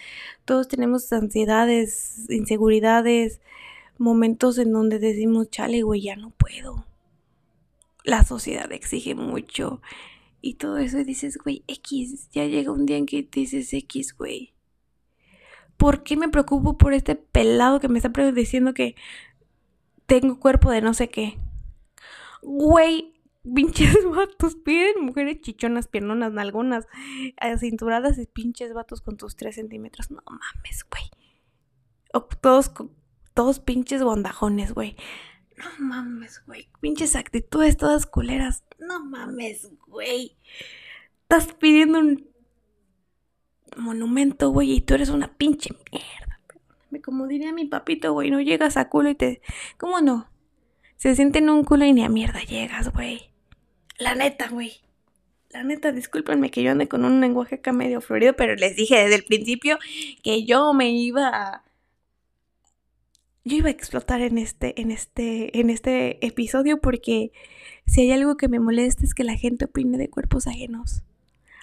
todos 0.44 0.68
tenemos 0.68 1.12
ansiedades, 1.12 2.30
inseguridades, 2.30 3.40
momentos 3.98 4.56
en 4.58 4.70
donde 4.70 5.00
decimos, 5.00 5.50
chale, 5.50 5.82
güey, 5.82 6.02
ya 6.02 6.14
no 6.14 6.30
puedo. 6.30 6.86
La 8.04 8.22
sociedad 8.22 8.70
exige 8.70 9.16
mucho. 9.16 9.82
Y 10.42 10.54
todo 10.54 10.78
eso 10.78 11.00
y 11.00 11.04
dices, 11.04 11.38
güey, 11.38 11.64
X, 11.66 12.28
ya 12.30 12.44
llega 12.44 12.70
un 12.70 12.86
día 12.86 12.96
en 12.96 13.06
que 13.06 13.28
dices 13.28 13.74
X, 13.74 14.16
güey. 14.16 14.52
¿Por 15.76 16.04
qué 16.04 16.16
me 16.16 16.28
preocupo 16.28 16.78
por 16.78 16.94
este 16.94 17.16
pelado 17.16 17.80
que 17.80 17.88
me 17.88 17.98
está 17.98 18.10
diciendo 18.30 18.74
que 18.74 18.94
tengo 20.06 20.38
cuerpo 20.38 20.70
de 20.70 20.82
no 20.82 20.94
sé 20.94 21.08
qué? 21.08 21.36
Güey, 22.42 23.15
pinches 23.54 23.96
vatos 24.14 24.56
piden 24.56 25.04
mujeres 25.04 25.40
chichonas, 25.40 25.88
piernonas, 25.88 26.32
nalgonas, 26.32 26.86
eh, 27.40 27.58
cinturadas 27.58 28.18
y 28.18 28.26
pinches 28.26 28.72
vatos 28.72 29.00
con 29.00 29.16
tus 29.16 29.36
3 29.36 29.54
centímetros. 29.54 30.10
No 30.10 30.22
mames, 30.26 30.86
güey. 30.90 31.10
O 32.12 32.22
todos, 32.22 32.72
todos 33.34 33.60
pinches 33.60 34.02
bondajones, 34.02 34.74
güey. 34.74 34.96
No 35.56 35.66
mames, 35.78 36.42
güey. 36.46 36.68
Pinches 36.80 37.16
actitudes 37.16 37.76
todas 37.76 38.06
culeras. 38.06 38.64
No 38.78 39.04
mames, 39.04 39.70
güey. 39.86 40.36
Estás 41.22 41.52
pidiendo 41.54 41.98
un 41.98 42.28
monumento, 43.76 44.50
güey, 44.50 44.72
y 44.72 44.80
tú 44.80 44.94
eres 44.94 45.08
una 45.08 45.36
pinche 45.36 45.70
mierda. 45.90 46.40
Como 47.02 47.26
diría 47.26 47.52
mi 47.52 47.66
papito, 47.66 48.12
güey, 48.12 48.30
no 48.30 48.40
llegas 48.40 48.76
a 48.76 48.88
culo 48.88 49.10
y 49.10 49.14
te... 49.14 49.42
¿Cómo 49.76 50.00
no? 50.00 50.30
Se 50.96 51.14
sienten 51.14 51.50
un 51.50 51.62
culo 51.62 51.84
y 51.84 51.92
ni 51.92 52.02
a 52.02 52.08
mierda 52.08 52.40
llegas, 52.40 52.92
güey. 52.92 53.30
La 53.98 54.14
neta, 54.14 54.48
güey. 54.48 54.80
La 55.50 55.62
neta, 55.62 55.92
discúlpenme 55.92 56.50
que 56.50 56.62
yo 56.62 56.70
ande 56.70 56.88
con 56.88 57.04
un 57.04 57.20
lenguaje 57.20 57.56
acá 57.56 57.72
medio 57.72 58.00
florido, 58.00 58.34
pero 58.34 58.54
les 58.56 58.76
dije 58.76 58.96
desde 58.96 59.14
el 59.14 59.24
principio 59.24 59.78
que 60.22 60.44
yo 60.44 60.74
me 60.74 60.90
iba. 60.90 61.62
Yo 63.44 63.56
iba 63.56 63.68
a 63.68 63.72
explotar 63.72 64.20
en 64.20 64.38
este, 64.38 64.80
en 64.80 64.90
este, 64.90 65.58
en 65.58 65.70
este 65.70 66.24
episodio 66.26 66.80
porque 66.80 67.32
si 67.86 68.02
hay 68.02 68.12
algo 68.12 68.36
que 68.36 68.48
me 68.48 68.58
molesta 68.58 69.04
es 69.04 69.14
que 69.14 69.24
la 69.24 69.36
gente 69.36 69.66
opine 69.66 69.98
de 69.98 70.10
cuerpos 70.10 70.46
ajenos. 70.46 71.02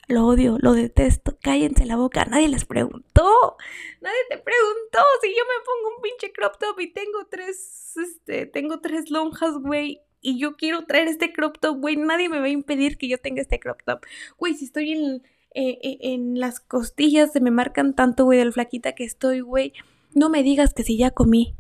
Lo 0.08 0.26
odio, 0.26 0.58
lo 0.60 0.74
detesto. 0.74 1.38
Cállense 1.42 1.86
la 1.86 1.98
boca. 1.98 2.26
Nadie 2.26 2.48
les 2.48 2.66
preguntó. 2.66 3.58
Nadie 4.02 4.18
te 4.30 4.38
preguntó. 4.38 5.00
Si 5.22 5.30
yo 5.30 5.44
me 5.46 5.66
pongo 5.66 5.96
un 5.96 6.02
pinche 6.02 6.32
crop 6.34 6.58
top 6.58 6.80
y 6.80 6.92
tengo 6.92 7.28
tres, 7.30 7.96
este, 7.96 8.46
tengo 8.48 8.80
tres 8.80 9.12
lonjas, 9.12 9.54
güey 9.60 10.02
y 10.24 10.40
yo 10.40 10.56
quiero 10.56 10.86
traer 10.86 11.08
este 11.08 11.34
crop 11.34 11.60
top, 11.60 11.78
güey, 11.80 11.98
nadie 11.98 12.30
me 12.30 12.40
va 12.40 12.46
a 12.46 12.50
impedir 12.50 12.98
que 12.98 13.08
yo 13.08 13.20
tenga 13.20 13.42
este 13.42 13.60
crop 13.60 13.84
top. 13.86 14.00
Güey, 14.38 14.56
si 14.56 14.66
estoy 14.66 14.94
en, 14.94 15.24
eh, 15.54 15.78
eh, 15.84 15.98
en 16.02 16.40
las 16.40 16.60
costillas, 16.60 17.32
se 17.32 17.42
me 17.42 17.52
marcan 17.52 17.94
tanto, 17.94 18.24
güey, 18.24 18.40
del 18.40 18.54
flaquita 18.54 18.96
que 18.96 19.04
estoy, 19.04 19.42
güey. 19.42 19.74
No 20.16 20.30
me 20.30 20.42
digas 20.42 20.74
que 20.74 20.84
si 20.84 20.98
ya 20.98 21.12
comí. 21.12 21.56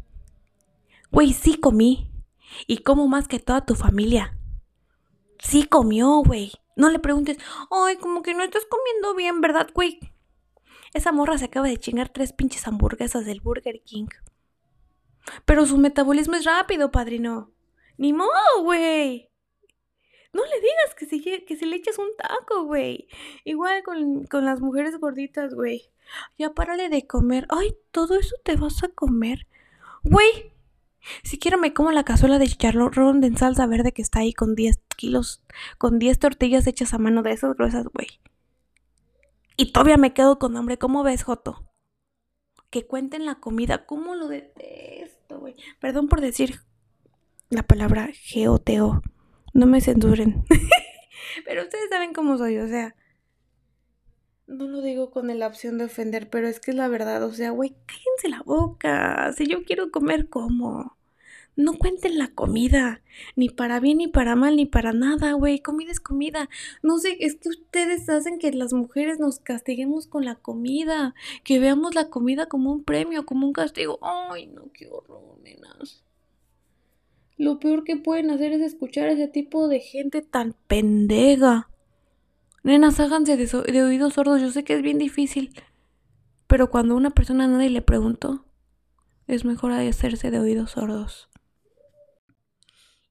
Güey, 1.12 1.34
sí 1.34 1.58
comí. 1.60 2.10
Y 2.66 2.80
como 2.80 3.08
más 3.08 3.28
que 3.28 3.40
toda 3.40 3.66
tu 3.66 3.76
familia. 3.76 4.38
Sí 5.40 5.66
comió, 5.66 6.24
güey. 6.24 6.54
No 6.76 6.90
le 6.90 7.00
preguntes, 7.00 7.38
ay, 7.70 7.98
como 7.98 8.24
que 8.24 8.34
no 8.34 8.44
estás 8.44 8.66
comiendo 8.66 9.14
bien, 9.14 9.42
¿verdad, 9.42 9.70
güey? 9.74 10.00
Esa 10.94 11.12
morra 11.12 11.38
se 11.38 11.46
acaba 11.46 11.68
de 11.68 11.78
chingar 11.78 12.10
tres 12.10 12.34
pinches 12.34 12.68
hamburguesas 12.68 13.26
del 13.26 13.42
Burger 13.42 13.82
King. 13.84 14.08
Pero 15.46 15.66
su 15.66 15.78
metabolismo 15.78 16.36
es 16.36 16.46
rápido, 16.46 16.92
padrino. 16.92 17.52
Ni 17.98 18.14
modo, 18.14 18.30
güey. 18.64 19.30
no 20.34 20.44
le 20.46 20.60
digas 20.60 20.96
que 20.98 21.06
se, 21.06 21.46
que 21.46 21.56
se 21.56 21.66
le 21.66 21.76
eches 21.76 22.00
un 22.00 22.10
taco, 22.18 22.64
güey. 22.64 23.08
Igual 23.46 23.84
con, 23.84 24.46
las 24.46 24.62
mujeres 24.62 25.00
gorditas, 25.00 25.54
güey. 25.54 25.92
Ya 26.38 26.54
párale 26.54 26.90
de 26.90 27.08
comer. 27.08 27.46
Ay, 27.50 27.76
todo 27.92 28.18
eso 28.18 28.36
te 28.44 28.56
vas 28.56 28.84
a 28.84 28.90
comer. 28.90 29.48
Güey, 30.04 30.52
si 31.24 31.38
quiero 31.40 31.58
me 31.58 31.74
como 31.74 31.92
la 31.92 32.04
cazuela 32.04 32.40
de 32.40 32.48
chicharrón 32.48 33.24
en 33.24 33.38
salsa 33.38 33.68
verde 33.68 33.94
que 33.94 34.02
está 34.02 34.20
ahí 34.20 34.34
con 34.34 34.56
10 34.56 34.80
kilos, 34.98 35.44
con 35.78 36.00
10 36.00 36.20
tortillas 36.20 36.68
hechas 36.68 36.94
a 36.94 36.98
mano 36.98 37.24
de 37.24 37.32
esas 37.32 37.56
gruesas, 37.56 37.88
güey. 37.88 38.08
Y 39.56 39.72
todavía 39.72 39.98
me 39.98 40.14
quedo 40.14 40.40
con 40.40 40.58
hambre. 40.58 40.78
¿Cómo 40.78 41.04
ves, 41.04 41.24
Joto? 41.24 41.64
Que 42.70 42.88
cuenten 42.88 43.26
la 43.26 43.36
comida. 43.36 43.86
¿Cómo 43.86 44.16
lo 44.16 44.28
detesto, 44.28 45.40
güey? 45.40 45.56
Perdón 45.80 46.08
por 46.08 46.22
decir 46.22 46.62
la 47.54 47.64
palabra 47.64 48.10
geoteo. 48.14 49.02
No 49.54 49.66
me 49.66 49.82
censuren. 49.82 50.44
pero 51.46 51.64
ustedes 51.64 51.90
saben 51.90 52.14
cómo 52.14 52.38
soy, 52.38 52.58
o 52.58 52.68
sea. 52.68 52.96
No 54.48 54.68
lo 54.68 54.82
digo 54.82 55.12
con 55.12 55.38
la 55.38 55.48
opción 55.48 55.78
de 55.78 55.86
ofender, 55.86 56.30
pero 56.30 56.48
es 56.48 56.60
que 56.60 56.72
es 56.72 56.78
la 56.78 56.88
verdad. 56.88 57.24
O 57.24 57.32
sea, 57.32 57.52
güey, 57.52 57.76
cállense 57.86 58.30
la 58.30 58.42
boca. 58.44 59.32
Si 59.38 59.48
yo 59.48 59.64
quiero 59.64 59.92
comer, 59.92 60.30
como. 60.30 60.98
No 61.56 61.78
cuenten 61.78 62.18
la 62.18 62.30
comida. 62.30 63.04
Ni 63.36 63.50
para 63.50 63.80
bien, 63.80 64.00
ni 64.00 64.08
para 64.08 64.36
mal, 64.36 64.56
ni 64.56 64.66
para 64.66 64.92
nada, 64.92 65.34
güey. 65.34 65.60
Comida 65.60 65.92
es 65.92 66.00
comida. 66.00 66.50
No 66.82 66.98
sé, 66.98 67.16
es 67.20 67.36
que 67.36 67.50
ustedes 67.50 68.10
hacen 68.10 68.40
que 68.40 68.52
las 68.52 68.74
mujeres 68.74 69.20
nos 69.20 69.40
castiguemos 69.40 70.08
con 70.08 70.26
la 70.26 70.36
comida. 70.36 71.14
Que 71.44 71.60
veamos 71.60 71.94
la 71.94 72.10
comida 72.10 72.48
como 72.48 72.72
un 72.72 72.84
premio, 72.84 73.26
como 73.26 73.46
un 73.46 73.54
castigo. 73.54 74.00
Ay, 74.02 74.48
no, 74.48 74.72
qué 74.74 74.88
horror. 74.88 75.24
Lo 77.38 77.60
peor 77.60 77.84
que 77.84 77.98
pueden 77.98 78.30
hacer 78.30 78.54
es 78.54 78.62
escuchar 78.62 79.10
a 79.10 79.14
ese 79.14 79.28
tipo 79.28 79.68
de 79.68 79.80
gente 79.80 80.22
tan 80.22 80.56
pendeja. 80.68 81.70
Nenas, 82.64 83.00
háganse 83.00 83.36
de, 83.36 83.84
oídos 83.84 84.14
sordos. 84.14 84.42
Yo 84.42 84.52
sé 84.52 84.64
que 84.64 84.74
es 84.74 84.82
bien 84.82 84.98
difícil. 84.98 85.54
Pero 86.48 86.70
cuando 86.70 86.96
una 86.96 87.10
persona 87.10 87.46
a 87.46 87.48
nadie 87.48 87.70
le 87.70 87.82
preguntó, 87.82 88.46
es 89.28 89.44
mejor 89.44 89.72
hacerse 89.72 90.32
de 90.32 90.40
oídos 90.40 90.72
sordos. 90.72 91.30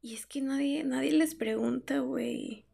Y 0.00 0.14
es 0.14 0.26
que 0.26 0.40
nadie, 0.40 0.84
nadie 0.84 1.12
les 1.12 1.34
pregunta, 1.34 2.00
güey. 2.00 2.64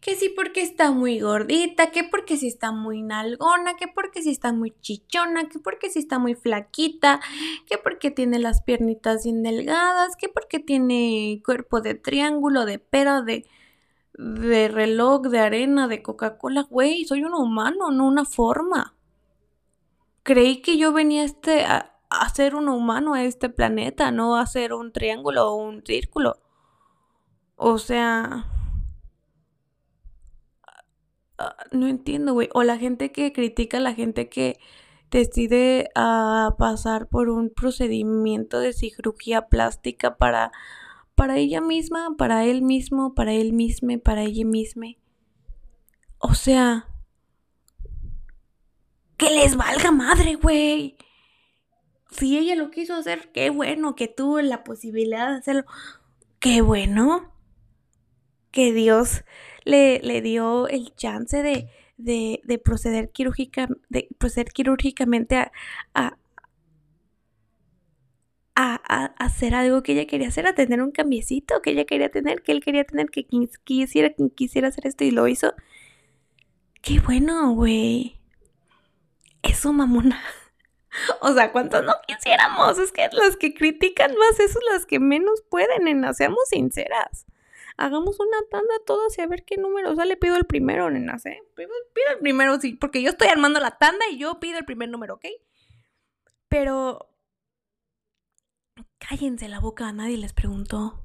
Que 0.00 0.16
sí 0.16 0.30
porque 0.34 0.62
está 0.62 0.90
muy 0.90 1.20
gordita, 1.20 1.90
que 1.90 2.04
porque 2.04 2.36
sí 2.36 2.48
está 2.48 2.72
muy 2.72 3.02
nalgona, 3.02 3.76
que 3.76 3.86
porque 3.86 4.22
sí 4.22 4.30
está 4.30 4.52
muy 4.52 4.72
chichona, 4.80 5.48
que 5.48 5.58
porque 5.58 5.90
sí 5.90 5.98
está 5.98 6.18
muy 6.18 6.34
flaquita, 6.34 7.20
que 7.66 7.78
porque 7.78 8.10
tiene 8.10 8.38
las 8.38 8.62
piernitas 8.62 9.24
bien 9.24 9.42
delgadas, 9.42 10.16
que 10.16 10.28
porque 10.28 10.58
tiene 10.58 11.40
cuerpo 11.44 11.80
de 11.80 11.94
triángulo, 11.94 12.64
de 12.64 12.78
pera, 12.78 13.22
de, 13.22 13.46
de 14.14 14.68
reloj, 14.68 15.22
de 15.22 15.38
arena, 15.38 15.86
de 15.86 16.02
Coca-Cola. 16.02 16.62
Güey, 16.62 17.04
soy 17.04 17.24
un 17.24 17.34
humano, 17.34 17.90
no 17.90 18.06
una 18.06 18.24
forma. 18.24 18.96
Creí 20.22 20.62
que 20.62 20.78
yo 20.78 20.92
venía 20.92 21.24
este, 21.24 21.64
a, 21.64 21.94
a 22.10 22.28
ser 22.30 22.54
un 22.54 22.68
humano 22.68 23.14
a 23.14 23.24
este 23.24 23.48
planeta, 23.48 24.10
no 24.10 24.36
a 24.36 24.46
ser 24.46 24.72
un 24.72 24.92
triángulo 24.92 25.50
o 25.50 25.56
un 25.56 25.84
círculo. 25.84 26.38
O 27.56 27.78
sea... 27.78 28.51
Ah, 31.42 31.56
no 31.72 31.88
entiendo, 31.88 32.34
güey. 32.34 32.48
O 32.54 32.62
la 32.62 32.78
gente 32.78 33.10
que 33.10 33.32
critica 33.32 33.80
la 33.80 33.94
gente 33.94 34.28
que 34.28 34.60
decide 35.10 35.90
ah, 35.96 36.54
pasar 36.56 37.08
por 37.08 37.28
un 37.30 37.50
procedimiento 37.50 38.60
de 38.60 38.72
cirugía 38.72 39.48
plástica 39.48 40.16
para, 40.16 40.52
para 41.16 41.38
ella 41.38 41.60
misma, 41.60 42.14
para 42.16 42.44
él 42.44 42.62
mismo, 42.62 43.14
para 43.14 43.32
él 43.32 43.52
mismo, 43.52 43.98
para 43.98 44.22
ella 44.22 44.44
misma. 44.44 44.86
O 46.18 46.34
sea, 46.34 46.86
que 49.16 49.28
les 49.30 49.56
valga 49.56 49.90
madre, 49.90 50.36
güey. 50.36 50.96
Si 52.12 52.38
ella 52.38 52.54
lo 52.54 52.70
quiso 52.70 52.94
hacer, 52.94 53.32
qué 53.32 53.50
bueno 53.50 53.96
que 53.96 54.06
tuvo 54.06 54.40
la 54.40 54.62
posibilidad 54.62 55.30
de 55.30 55.38
hacerlo. 55.38 55.64
Qué 56.38 56.62
bueno 56.62 57.32
que 58.52 58.72
Dios 58.72 59.24
le, 59.64 60.00
le 60.00 60.20
dio 60.22 60.68
el 60.68 60.94
chance 60.94 61.42
de, 61.42 61.68
de, 61.96 62.58
proceder, 62.58 63.10
quirúrgica, 63.10 63.68
de 63.88 64.08
proceder 64.18 64.52
quirúrgicamente 64.52 65.36
a, 65.36 65.52
a, 65.94 66.16
a, 68.54 69.04
hacer 69.18 69.54
algo 69.54 69.82
que 69.82 69.92
ella 69.92 70.06
quería 70.06 70.28
hacer, 70.28 70.46
a 70.46 70.54
tener 70.54 70.82
un 70.82 70.92
cambiecito 70.92 71.62
que 71.62 71.70
ella 71.70 71.84
quería 71.84 72.10
tener, 72.10 72.42
que 72.42 72.52
él 72.52 72.62
quería 72.62 72.84
tener, 72.84 73.10
que 73.10 73.26
quisiera, 73.64 74.14
quisiera 74.34 74.68
hacer 74.68 74.86
esto 74.86 75.04
y 75.04 75.10
lo 75.10 75.28
hizo. 75.28 75.54
Qué 76.82 77.00
bueno, 77.00 77.52
güey. 77.54 78.20
Eso, 79.42 79.72
mamona. 79.72 80.20
O 81.22 81.32
sea, 81.32 81.52
¿cuántos 81.52 81.82
no 81.84 81.94
quisiéramos? 82.06 82.78
Es 82.78 82.92
que 82.92 83.08
las 83.12 83.36
que 83.36 83.54
critican 83.54 84.10
más, 84.14 84.38
eso 84.38 84.58
las 84.74 84.84
que 84.84 85.00
menos 85.00 85.42
pueden, 85.48 85.88
en 85.88 86.12
seamos 86.12 86.42
sinceras 86.50 87.24
hagamos 87.82 88.20
una 88.20 88.38
tanda 88.48 88.74
todos 88.86 89.18
y 89.18 89.22
a 89.22 89.26
ver 89.26 89.44
qué 89.44 89.56
número 89.56 89.94
sale. 89.96 90.16
Pido 90.16 90.36
el 90.36 90.44
primero, 90.44 90.88
nenas, 90.90 91.26
¿eh? 91.26 91.42
Pido, 91.56 91.70
el 92.12 92.18
primero, 92.20 92.60
sí, 92.60 92.74
porque 92.74 93.02
yo 93.02 93.10
estoy 93.10 93.28
armando 93.28 93.58
la 93.58 93.78
tanda 93.78 94.04
y 94.10 94.18
yo 94.18 94.38
pido 94.38 94.58
el 94.58 94.64
primer 94.64 94.88
número, 94.88 95.14
¿ok? 95.14 95.26
Pero... 96.48 97.08
Cállense 98.98 99.48
la 99.48 99.58
boca, 99.58 99.88
a 99.88 99.92
nadie 99.92 100.16
les 100.16 100.32
preguntó. 100.32 101.04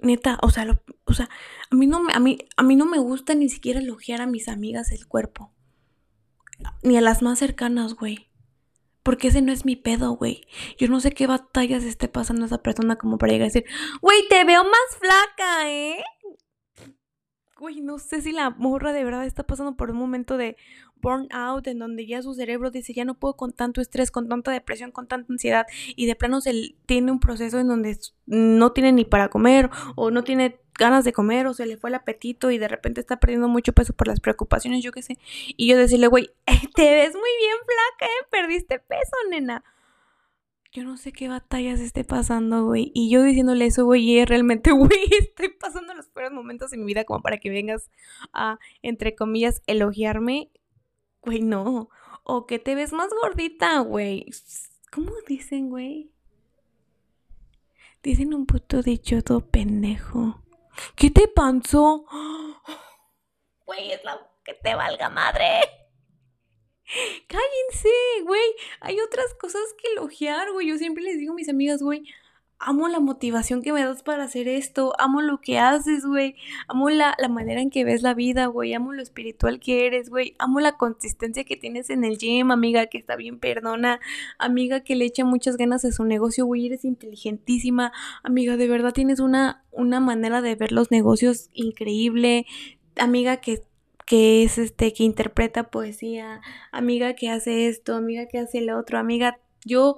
Neta, 0.00 0.38
o 0.42 0.50
sea, 0.50 0.66
o 1.04 1.14
sea, 1.14 1.28
a 1.70 1.76
mí 1.76 1.86
no 1.86 2.02
me, 2.02 2.12
a 2.12 2.18
mí, 2.18 2.38
a 2.56 2.62
mí 2.64 2.74
no 2.74 2.86
me 2.86 2.98
gusta 2.98 3.34
ni 3.34 3.48
siquiera 3.48 3.78
elogiar 3.78 4.20
a 4.20 4.26
mis 4.26 4.48
amigas 4.48 4.90
el 4.90 5.06
cuerpo. 5.06 5.54
Ni 6.82 6.96
a 6.96 7.00
las 7.00 7.22
más 7.22 7.38
cercanas, 7.38 7.94
güey. 7.94 8.28
Porque 9.06 9.28
ese 9.28 9.40
no 9.40 9.52
es 9.52 9.64
mi 9.64 9.76
pedo, 9.76 10.16
güey. 10.16 10.40
Yo 10.78 10.88
no 10.88 10.98
sé 10.98 11.12
qué 11.12 11.28
batallas 11.28 11.84
esté 11.84 12.08
pasando 12.08 12.44
esa 12.44 12.58
persona 12.58 12.96
como 12.96 13.18
para 13.18 13.32
llegar 13.32 13.44
a 13.44 13.52
decir, 13.52 13.64
güey, 14.02 14.26
te 14.28 14.42
veo 14.42 14.64
más 14.64 14.98
flaca, 14.98 15.70
¿eh? 15.70 16.02
Güey, 17.58 17.80
no 17.80 17.98
sé 17.98 18.20
si 18.20 18.32
la 18.32 18.50
morra 18.50 18.92
de 18.92 19.02
verdad 19.02 19.24
está 19.24 19.42
pasando 19.42 19.76
por 19.76 19.90
un 19.90 19.96
momento 19.96 20.36
de 20.36 20.58
burnout 21.00 21.66
en 21.66 21.78
donde 21.78 22.06
ya 22.06 22.20
su 22.20 22.34
cerebro 22.34 22.70
dice, 22.70 22.92
ya 22.92 23.06
no 23.06 23.14
puedo 23.14 23.34
con 23.34 23.52
tanto 23.52 23.80
estrés, 23.80 24.10
con 24.10 24.28
tanta 24.28 24.50
depresión, 24.50 24.90
con 24.90 25.06
tanta 25.06 25.32
ansiedad 25.32 25.66
y 25.94 26.04
de 26.04 26.16
plano 26.16 26.42
se 26.42 26.74
tiene 26.84 27.12
un 27.12 27.18
proceso 27.18 27.58
en 27.58 27.68
donde 27.68 27.98
no 28.26 28.72
tiene 28.72 28.92
ni 28.92 29.06
para 29.06 29.30
comer 29.30 29.70
o 29.94 30.10
no 30.10 30.22
tiene 30.22 30.58
ganas 30.78 31.06
de 31.06 31.14
comer 31.14 31.46
o 31.46 31.54
se 31.54 31.64
le 31.64 31.78
fue 31.78 31.88
el 31.88 31.94
apetito 31.94 32.50
y 32.50 32.58
de 32.58 32.68
repente 32.68 33.00
está 33.00 33.18
perdiendo 33.18 33.48
mucho 33.48 33.72
peso 33.72 33.94
por 33.94 34.06
las 34.06 34.20
preocupaciones, 34.20 34.84
yo 34.84 34.92
qué 34.92 35.02
sé. 35.02 35.16
Y 35.56 35.66
yo 35.66 35.78
decirle, 35.78 36.08
güey, 36.08 36.30
te 36.74 36.94
ves 36.94 37.14
muy 37.14 37.30
bien 37.40 37.56
flaca, 37.64 38.12
¿eh? 38.12 38.26
Perdiste 38.30 38.80
peso, 38.80 39.16
nena. 39.30 39.64
Yo 40.72 40.84
no 40.84 40.96
sé 40.96 41.12
qué 41.12 41.28
batallas 41.28 41.80
esté 41.80 42.04
pasando, 42.04 42.64
güey. 42.64 42.90
Y 42.94 43.10
yo 43.10 43.22
diciéndole 43.22 43.66
eso, 43.66 43.84
güey, 43.84 44.24
realmente, 44.24 44.70
güey, 44.72 45.08
estoy 45.18 45.48
pasando 45.48 45.94
los 45.94 46.08
peores 46.08 46.32
momentos 46.32 46.72
en 46.72 46.80
mi 46.80 46.86
vida 46.86 47.04
como 47.04 47.22
para 47.22 47.38
que 47.38 47.50
vengas 47.50 47.90
a, 48.32 48.58
entre 48.82 49.14
comillas, 49.14 49.62
elogiarme. 49.66 50.50
Güey, 51.22 51.40
no. 51.40 51.88
O 52.24 52.46
que 52.46 52.58
te 52.58 52.74
ves 52.74 52.92
más 52.92 53.10
gordita, 53.22 53.80
güey. 53.80 54.26
¿Cómo 54.90 55.12
dicen, 55.26 55.70
güey? 55.70 56.10
Dicen 58.02 58.34
un 58.34 58.46
puto 58.46 58.82
dicho 58.82 59.22
todo 59.22 59.40
pendejo. 59.40 60.42
¿Qué 60.94 61.10
te 61.10 61.28
pasó? 61.28 62.04
Güey, 63.66 63.90
es 63.90 64.04
la 64.04 64.16
que 64.44 64.54
te 64.54 64.76
valga 64.76 65.10
madre. 65.10 65.60
Cállense, 67.26 67.88
güey. 68.24 68.54
Hay 68.80 68.98
otras 69.00 69.34
cosas 69.34 69.62
que 69.80 69.92
elogiar, 69.92 70.52
güey. 70.52 70.68
Yo 70.68 70.78
siempre 70.78 71.02
les 71.02 71.18
digo 71.18 71.32
a 71.32 71.36
mis 71.36 71.48
amigas, 71.48 71.82
güey, 71.82 72.04
amo 72.58 72.88
la 72.88 73.00
motivación 73.00 73.62
que 73.62 73.72
me 73.72 73.84
das 73.84 74.02
para 74.02 74.24
hacer 74.24 74.48
esto, 74.48 74.92
amo 74.98 75.20
lo 75.20 75.40
que 75.40 75.58
haces, 75.58 76.04
güey, 76.06 76.36
amo 76.68 76.88
la, 76.90 77.14
la, 77.18 77.28
manera 77.28 77.60
en 77.60 77.70
que 77.70 77.84
ves 77.84 78.02
la 78.02 78.14
vida, 78.14 78.46
güey, 78.46 78.72
amo 78.72 78.92
lo 78.92 79.02
espiritual 79.02 79.60
que 79.60 79.86
eres, 79.86 80.08
güey, 80.08 80.34
amo 80.38 80.60
la 80.60 80.76
consistencia 80.76 81.44
que 81.44 81.56
tienes 81.56 81.90
en 81.90 82.04
el 82.04 82.18
gym, 82.18 82.50
amiga, 82.50 82.86
que 82.86 82.98
está 82.98 83.16
bien, 83.16 83.38
perdona, 83.38 84.00
amiga 84.38 84.80
que 84.80 84.96
le 84.96 85.04
echa 85.04 85.24
muchas 85.24 85.56
ganas 85.56 85.84
a 85.84 85.92
su 85.92 86.04
negocio, 86.04 86.46
güey, 86.46 86.66
eres 86.66 86.84
inteligentísima, 86.84 87.92
amiga, 88.22 88.56
de 88.56 88.68
verdad 88.68 88.92
tienes 88.92 89.20
una, 89.20 89.64
una 89.70 90.00
manera 90.00 90.40
de 90.40 90.54
ver 90.54 90.72
los 90.72 90.90
negocios 90.90 91.50
increíble, 91.52 92.46
amiga 92.96 93.36
que 93.38 93.62
que 94.06 94.44
es 94.44 94.56
este 94.56 94.94
que 94.94 95.04
interpreta 95.04 95.70
poesía, 95.70 96.40
amiga 96.72 97.14
que 97.14 97.28
hace 97.28 97.68
esto, 97.68 97.94
amiga 97.94 98.26
que 98.26 98.38
hace 98.38 98.62
lo 98.62 98.78
otro, 98.78 98.98
amiga, 98.98 99.38
yo 99.64 99.96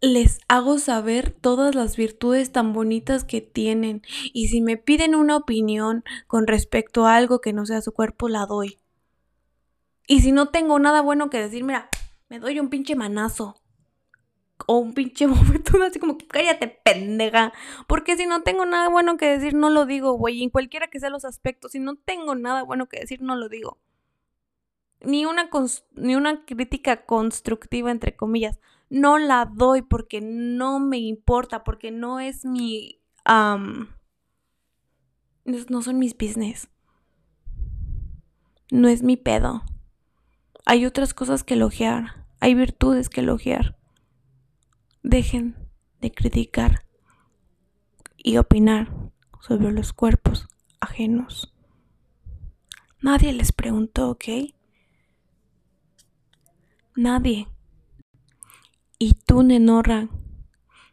les 0.00 0.40
hago 0.48 0.78
saber 0.78 1.30
todas 1.30 1.74
las 1.74 1.96
virtudes 1.96 2.50
tan 2.50 2.72
bonitas 2.72 3.24
que 3.24 3.40
tienen 3.40 4.02
y 4.32 4.48
si 4.48 4.60
me 4.60 4.76
piden 4.76 5.14
una 5.14 5.36
opinión 5.36 6.04
con 6.26 6.46
respecto 6.46 7.06
a 7.06 7.16
algo 7.16 7.40
que 7.40 7.52
no 7.52 7.66
sea 7.66 7.80
su 7.82 7.92
cuerpo, 7.92 8.28
la 8.28 8.46
doy. 8.46 8.78
Y 10.06 10.20
si 10.20 10.32
no 10.32 10.48
tengo 10.48 10.78
nada 10.78 11.00
bueno 11.00 11.30
que 11.30 11.38
decir, 11.38 11.62
mira, 11.62 11.88
me 12.28 12.40
doy 12.40 12.58
un 12.58 12.68
pinche 12.68 12.96
manazo. 12.96 13.61
O 14.66 14.78
un 14.78 14.94
pinche 14.94 15.26
bofetón 15.28 15.82
así 15.82 15.98
como, 15.98 16.16
cállate, 16.18 16.68
pendeja. 16.68 17.52
Porque 17.86 18.16
si 18.16 18.26
no 18.26 18.42
tengo 18.42 18.66
nada 18.66 18.88
bueno 18.88 19.16
que 19.16 19.26
decir, 19.26 19.54
no 19.54 19.70
lo 19.70 19.86
digo, 19.86 20.12
güey. 20.12 20.42
En 20.42 20.50
cualquiera 20.50 20.88
que 20.88 21.00
sea 21.00 21.10
los 21.10 21.24
aspectos, 21.24 21.72
si 21.72 21.78
no 21.78 21.96
tengo 21.96 22.34
nada 22.34 22.62
bueno 22.62 22.88
que 22.88 23.00
decir, 23.00 23.22
no 23.22 23.36
lo 23.36 23.48
digo. 23.48 23.78
Ni 25.00 25.26
una, 25.26 25.50
ni 25.92 26.14
una 26.14 26.44
crítica 26.44 27.04
constructiva, 27.04 27.90
entre 27.90 28.14
comillas. 28.16 28.60
No 28.88 29.18
la 29.18 29.46
doy 29.46 29.82
porque 29.82 30.20
no 30.20 30.78
me 30.78 30.98
importa, 30.98 31.64
porque 31.64 31.90
no 31.90 32.20
es 32.20 32.44
mi... 32.44 33.00
no 33.26 33.88
son 35.82 35.98
mis 35.98 36.16
business. 36.16 36.68
No 38.70 38.88
es 38.88 39.02
mi 39.02 39.16
pedo. 39.16 39.62
Hay 40.64 40.86
otras 40.86 41.14
cosas 41.14 41.42
que 41.42 41.54
elogiar. 41.54 42.26
Hay 42.40 42.54
virtudes 42.54 43.08
que 43.08 43.20
elogiar. 43.20 43.76
Dejen 45.02 45.56
de 46.00 46.12
criticar 46.12 46.84
y 48.16 48.36
opinar 48.36 48.92
sobre 49.40 49.72
los 49.72 49.92
cuerpos 49.92 50.48
ajenos. 50.80 51.52
Nadie 53.00 53.32
les 53.32 53.50
preguntó, 53.50 54.10
¿ok? 54.10 54.24
Nadie. 56.94 57.48
Y 58.98 59.14
tú, 59.14 59.42
Nenorra, 59.42 60.08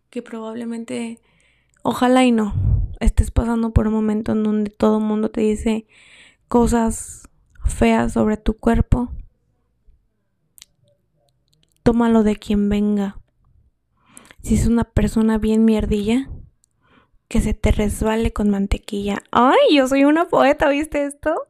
que 0.09 0.23
probablemente, 0.23 1.21
ojalá 1.83 2.25
y 2.25 2.31
no, 2.31 2.53
estés 2.99 3.29
pasando 3.29 3.73
por 3.73 3.87
un 3.87 3.93
momento 3.93 4.31
en 4.31 4.43
donde 4.43 4.71
todo 4.71 4.97
el 4.97 5.03
mundo 5.03 5.29
te 5.29 5.41
dice 5.41 5.85
cosas 6.47 7.29
feas 7.63 8.13
sobre 8.13 8.37
tu 8.37 8.55
cuerpo, 8.55 9.13
tómalo 11.83 12.23
de 12.23 12.35
quien 12.37 12.69
venga. 12.69 13.19
Si 14.41 14.55
es 14.55 14.67
una 14.67 14.83
persona 14.83 15.37
bien 15.37 15.65
mierdilla, 15.65 16.29
que 17.29 17.41
se 17.41 17.53
te 17.53 17.71
resbale 17.71 18.33
con 18.33 18.49
mantequilla. 18.49 19.21
¡Ay, 19.31 19.75
yo 19.75 19.87
soy 19.87 20.03
una 20.03 20.27
poeta! 20.27 20.67
¿Viste 20.69 21.05
esto? 21.05 21.47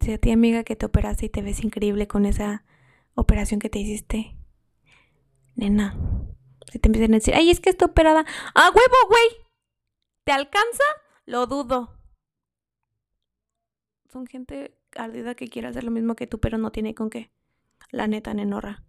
Si 0.00 0.12
a 0.12 0.18
ti, 0.18 0.32
amiga, 0.32 0.64
que 0.64 0.74
te 0.74 0.86
operaste 0.86 1.26
y 1.26 1.28
te 1.28 1.42
ves 1.42 1.62
increíble 1.62 2.08
con 2.08 2.24
esa 2.26 2.64
operación 3.14 3.60
que 3.60 3.68
te 3.68 3.78
hiciste, 3.78 4.36
nena, 5.54 5.96
si 6.72 6.78
te 6.78 6.88
empiezan 6.88 7.12
a 7.12 7.18
decir, 7.18 7.34
ay, 7.34 7.50
es 7.50 7.60
que 7.60 7.70
está 7.70 7.84
operada, 7.84 8.24
¡ah, 8.54 8.70
huevo, 8.74 9.08
güey! 9.08 9.46
¿Te 10.24 10.32
alcanza? 10.32 10.84
Lo 11.26 11.46
dudo. 11.46 11.96
Son 14.10 14.26
gente 14.26 14.76
ardida 14.96 15.34
que 15.34 15.48
quiere 15.48 15.68
hacer 15.68 15.84
lo 15.84 15.90
mismo 15.90 16.16
que 16.16 16.26
tú, 16.26 16.40
pero 16.40 16.58
no 16.58 16.72
tiene 16.72 16.94
con 16.94 17.10
qué. 17.10 17.30
La 17.92 18.08
neta, 18.08 18.34
nenorra. 18.34 18.82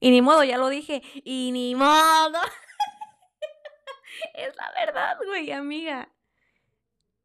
Y 0.00 0.10
ni 0.10 0.20
modo, 0.20 0.44
ya 0.44 0.58
lo 0.58 0.68
dije. 0.68 1.02
Y 1.24 1.50
ni 1.52 1.74
modo. 1.74 2.38
es 4.34 4.54
la 4.56 4.70
verdad, 4.84 5.16
güey, 5.26 5.50
amiga. 5.52 6.10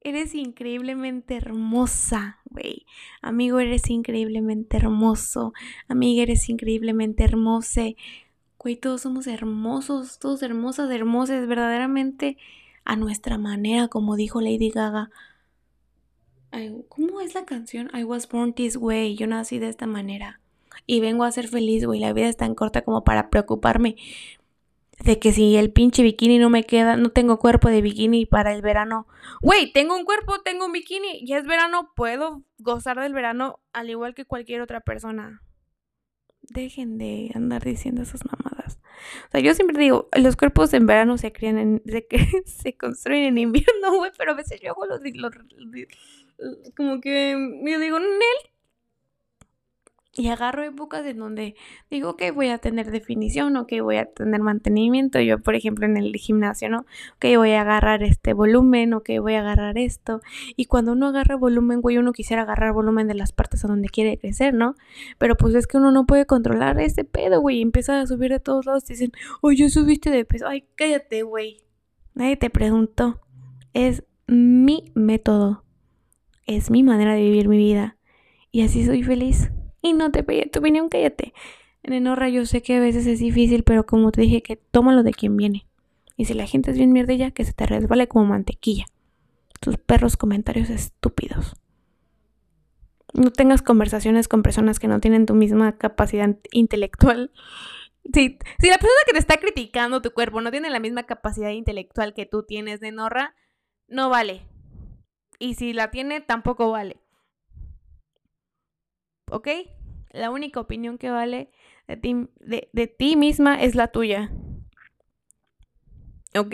Eres 0.02 0.36
increíblemente 0.36 1.36
hermosa, 1.36 2.40
güey. 2.46 2.86
Amigo, 3.22 3.60
eres 3.60 3.90
increíblemente 3.90 4.78
hermoso. 4.78 5.54
Amiga, 5.88 6.24
eres 6.24 6.50
increíblemente 6.50 7.24
hermosa. 7.24 7.84
Güey, 8.60 8.76
todos 8.76 9.02
somos 9.02 9.28
hermosos, 9.28 10.20
todos 10.20 10.44
hermosas, 10.44 10.92
hermosas, 10.92 11.48
verdaderamente 11.48 12.38
a 12.86 12.96
nuestra 12.96 13.38
manera, 13.38 13.88
como 13.88 14.16
dijo 14.16 14.42
Lady 14.42 14.70
Gaga. 14.70 15.10
¿Cómo 16.90 17.22
es 17.22 17.34
la 17.34 17.46
canción? 17.46 17.90
I 17.96 18.04
was 18.04 18.30
born 18.30 18.54
this 18.54 18.78
way. 18.78 19.16
Yo 19.16 19.26
nací 19.26 19.58
de 19.58 19.70
esta 19.70 19.88
manera. 19.88 20.40
Y 20.86 21.00
vengo 21.00 21.24
a 21.24 21.32
ser 21.32 21.48
feliz, 21.48 21.86
güey. 21.86 22.00
La 22.00 22.14
vida 22.14 22.28
es 22.28 22.38
tan 22.38 22.56
corta 22.56 22.82
como 22.82 23.04
para 23.04 23.30
preocuparme 23.30 23.96
de 25.04 25.20
que 25.20 25.34
si 25.34 25.56
el 25.58 25.72
pinche 25.72 26.04
bikini 26.04 26.40
no 26.40 26.50
me 26.50 26.64
queda, 26.64 26.96
no 26.96 27.10
tengo 27.10 27.40
cuerpo 27.40 27.70
de 27.70 27.82
bikini 27.82 28.26
para 28.26 28.54
el 28.54 28.62
verano. 28.62 29.08
Güey, 29.42 29.72
tengo 29.74 29.96
un 29.96 30.06
cuerpo, 30.06 30.42
tengo 30.42 30.66
un 30.66 30.72
bikini. 30.72 31.26
Ya 31.26 31.38
es 31.38 31.46
verano, 31.46 31.92
puedo 31.96 32.44
gozar 32.60 33.00
del 33.00 33.14
verano 33.14 33.60
al 33.74 33.90
igual 33.90 34.14
que 34.14 34.26
cualquier 34.26 34.62
otra 34.62 34.82
persona. 34.82 35.42
Dejen 36.42 36.98
de 36.98 37.32
andar 37.36 37.64
diciendo 37.64 38.02
esas 38.02 38.22
mamadas. 38.26 38.80
O 39.28 39.32
sea, 39.32 39.42
yo 39.42 39.54
siempre 39.54 39.78
digo, 39.78 40.10
los 40.18 40.36
cuerpos 40.36 40.74
en 40.74 40.86
verano 40.86 41.18
se 41.18 41.32
crían 41.32 41.58
en, 41.58 41.82
se, 41.86 42.08
se 42.46 42.78
construyen 42.78 43.26
en 43.26 43.38
invierno, 43.38 43.98
güey, 43.98 44.12
pero 44.18 44.32
a 44.32 44.36
veces 44.36 44.60
yo 44.62 44.72
hago 44.72 44.86
los, 44.86 45.02
como 46.76 47.02
que 47.02 47.32
yo 47.66 47.80
digo, 47.80 48.00
Nel. 48.00 48.53
Y 50.16 50.28
agarro 50.28 50.64
épocas 50.64 51.04
en 51.06 51.18
donde 51.18 51.56
digo 51.90 52.16
que 52.16 52.30
voy 52.30 52.50
a 52.50 52.60
tener 52.60 52.92
definición 52.92 53.58
o 53.58 53.66
que 53.66 53.82
voy 53.82 53.98
a 53.98 54.06
tener 54.06 54.42
mantenimiento. 54.42 55.20
Yo, 55.20 55.40
por 55.40 55.56
ejemplo, 55.56 55.86
en 55.88 55.98
el 55.98 56.16
gimnasio, 56.16 56.70
¿no? 56.70 56.86
Que 57.20 57.38
voy 57.38 57.52
a 57.52 57.62
agarrar 57.62 58.04
este 58.04 58.34
volumen 58.34 58.94
o 58.94 59.02
que 59.02 59.20
voy 59.20 59.34
a 59.34 59.40
agarrar 59.40 59.78
esto. 59.78 60.22
Y 60.56 60.66
cuando 60.66 60.92
uno 60.92 61.08
agarra 61.08 61.36
volumen, 61.36 61.82
güey, 61.82 61.98
uno 61.98 62.14
quisiera 62.14 62.44
agarrar 62.44 62.74
volumen 62.74 63.08
de 63.08 63.16
las 63.16 63.32
partes 63.32 63.66
a 63.66 63.68
donde 63.68 63.90
quiere 63.90 64.20
crecer, 64.20 64.54
¿no? 64.54 64.76
Pero 65.18 65.36
pues 65.36 65.56
es 65.56 65.66
que 65.66 65.78
uno 65.78 65.92
no 65.92 66.06
puede 66.06 66.26
controlar 66.28 66.80
ese 66.80 67.04
pedo, 67.04 67.42
güey. 67.42 67.62
Empieza 67.62 68.00
a 68.00 68.06
subir 68.06 68.32
de 68.32 68.40
todos 68.40 68.68
lados. 68.68 68.84
Y 68.90 68.94
dicen, 68.94 69.12
oye, 69.42 69.70
subiste 69.70 70.12
de 70.12 70.26
peso. 70.26 70.48
Ay, 70.48 70.66
cállate, 70.76 71.24
güey. 71.24 71.58
Nadie 72.14 72.38
te 72.38 72.50
preguntó. 72.52 73.20
Es 73.74 74.04
mi 74.28 74.92
método 74.94 75.64
es 76.46 76.70
mi 76.70 76.84
manera 76.84 77.14
de 77.14 77.22
vivir 77.22 77.48
mi 77.48 77.58
vida. 77.58 77.98
Y 78.52 78.62
así 78.62 78.86
soy 78.86 79.04
feliz. 79.04 79.50
Y 79.84 79.94
no 79.94 80.12
te 80.12 80.24
pedí 80.24 80.50
tu 80.50 80.60
opinión, 80.60 80.88
cállate. 80.88 81.34
En 81.84 81.92
Enorra 81.92 82.30
yo 82.30 82.46
sé 82.46 82.64
que 82.64 82.78
a 82.78 82.80
veces 82.80 83.06
es 83.06 83.20
difícil, 83.20 83.64
pero 83.64 83.86
como 83.86 84.12
te 84.14 84.22
dije, 84.22 84.42
que 84.42 84.56
tómalo 84.56 85.04
de 85.04 85.12
quien 85.12 85.36
viene. 85.36 85.68
Y 86.16 86.26
si 86.26 86.34
la 86.34 86.48
gente 86.48 86.72
es 86.72 86.78
bien 86.78 86.94
mierdilla, 86.94 87.32
que 87.32 87.44
se 87.44 87.52
te 87.52 87.66
resbale 87.66 88.08
como 88.08 88.26
mantequilla. 88.26 88.86
Tus 89.60 89.78
perros 89.78 90.16
comentarios 90.16 90.70
estúpidos. 90.70 91.56
No 93.14 93.32
tengas 93.32 93.62
conversaciones 93.62 94.30
con 94.30 94.42
personas 94.42 94.80
que 94.80 94.88
no 94.88 95.02
tienen 95.02 95.26
tu 95.26 95.36
misma 95.36 95.78
capacidad 95.78 96.34
intelectual. 96.52 97.32
Si, 98.14 98.38
si 98.60 98.70
la 98.70 98.78
persona 98.78 99.02
que 99.06 99.14
te 99.14 99.20
está 99.20 99.38
criticando 99.38 100.02
tu 100.02 100.12
cuerpo 100.12 100.40
no 100.40 100.50
tiene 100.50 100.70
la 100.70 100.80
misma 100.80 101.04
capacidad 101.04 101.50
intelectual 101.50 102.14
que 102.14 102.26
tú 102.26 102.44
tienes 102.44 102.80
de 102.80 102.94
Norra, 102.94 103.36
no 103.90 104.10
vale. 104.10 104.48
Y 105.40 105.56
si 105.56 105.74
la 105.74 105.92
tiene, 105.92 106.22
tampoco 106.22 106.72
vale. 106.72 107.03
¿Ok? 109.34 109.48
La 110.12 110.30
única 110.30 110.60
opinión 110.60 111.00
que 111.00 111.10
vale 111.10 111.50
de 111.88 111.98
ti, 111.98 112.30
de, 112.40 112.88
ti 112.88 113.16
misma 113.16 113.60
es 113.60 113.74
la 113.74 113.88
tuya. 113.88 114.32
¿Ok? 116.38 116.54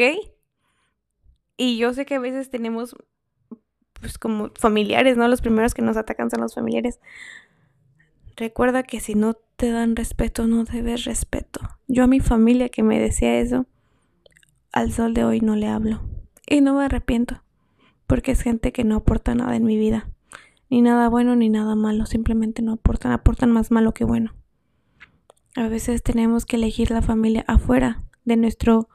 Y 1.58 1.78
yo 1.78 1.94
sé 1.94 2.06
que 2.06 2.16
a 2.16 2.20
veces 2.20 2.50
tenemos, 2.50 2.96
pues 4.00 4.18
como 4.18 4.52
familiares, 4.58 5.18
¿no? 5.18 5.28
Los 5.28 5.42
primeros 5.42 5.74
que 5.74 5.82
nos 5.82 5.98
atacan 5.98 6.30
son 6.30 6.40
los 6.40 6.56
familiares. 6.56 7.02
Recuerda 8.38 8.84
que 8.84 9.02
si 9.02 9.14
no 9.14 9.34
te 9.58 9.72
dan 9.72 9.98
respeto, 9.98 10.48
no 10.48 10.64
debes 10.64 11.04
respeto. 11.04 11.60
Yo 11.90 12.06
a 12.06 12.08
mi 12.08 12.22
familia 12.22 12.70
que 12.70 12.82
me 12.82 12.98
decía 12.98 13.42
eso, 13.42 13.66
al 14.72 14.94
sol 14.94 15.14
de 15.14 15.26
hoy 15.26 15.42
no 15.42 15.58
le 15.58 15.68
hablo. 15.68 16.02
Y 16.48 16.62
no 16.62 16.76
me 16.76 16.86
arrepiento 16.86 17.44
porque 18.08 18.32
es 18.32 18.42
gente 18.42 18.72
que 18.72 18.86
no 18.86 18.96
aporta 18.96 19.36
nada 19.36 19.58
en 19.58 19.66
mi 19.66 19.78
vida. 19.78 20.10
Ni 20.70 20.82
nada 20.82 21.10
bueno 21.10 21.36
ni 21.36 21.50
nada 21.50 21.76
malo, 21.76 22.06
simplemente 22.06 22.62
no 22.62 22.74
aportan, 22.74 23.12
aportan 23.12 23.52
más 23.52 23.72
malo 23.72 23.94
que 23.94 24.04
bueno. 24.04 24.34
A 25.56 25.68
veces 25.68 26.04
tenemos 26.04 26.46
que 26.46 26.58
elegir 26.58 26.92
la 26.92 27.02
familia 27.02 27.44
afuera 27.48 28.04
de 28.24 28.38
nuestro 28.38 28.88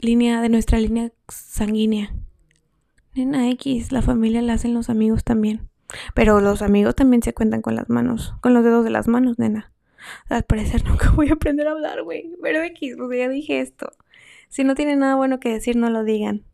línea, 0.00 0.40
de 0.40 0.48
nuestra 0.48 0.78
línea 0.78 1.12
sanguínea. 1.28 2.14
Nena 3.14 3.48
X, 3.50 3.92
la 3.92 4.02
familia 4.02 4.42
la 4.42 4.54
hacen 4.54 4.74
los 4.74 4.90
amigos 4.90 5.24
también. 5.24 5.68
Pero 6.14 6.40
los 6.40 6.62
amigos 6.62 6.94
también 6.94 7.22
se 7.22 7.32
cuentan 7.32 7.62
con 7.62 7.76
las 7.76 7.88
manos, 7.88 8.34
con 8.40 8.52
los 8.54 8.64
dedos 8.64 8.84
de 8.84 8.90
las 8.90 9.08
manos, 9.08 9.38
nena. 9.38 9.72
Al 10.28 10.44
parecer 10.44 10.84
nunca 10.88 11.10
voy 11.10 11.30
a 11.30 11.34
aprender 11.34 11.68
a 11.68 11.72
hablar, 11.72 12.02
güey. 12.02 12.32
Pero 12.42 12.62
X, 12.62 12.96
pues 12.98 13.18
ya 13.18 13.28
dije 13.28 13.60
esto. 13.60 13.92
Si 14.48 14.64
no 14.64 14.74
tienen 14.74 15.00
nada 15.00 15.14
bueno 15.16 15.40
que 15.40 15.52
decir, 15.52 15.76
no 15.76 15.90
lo 15.90 16.04
digan. 16.04 16.44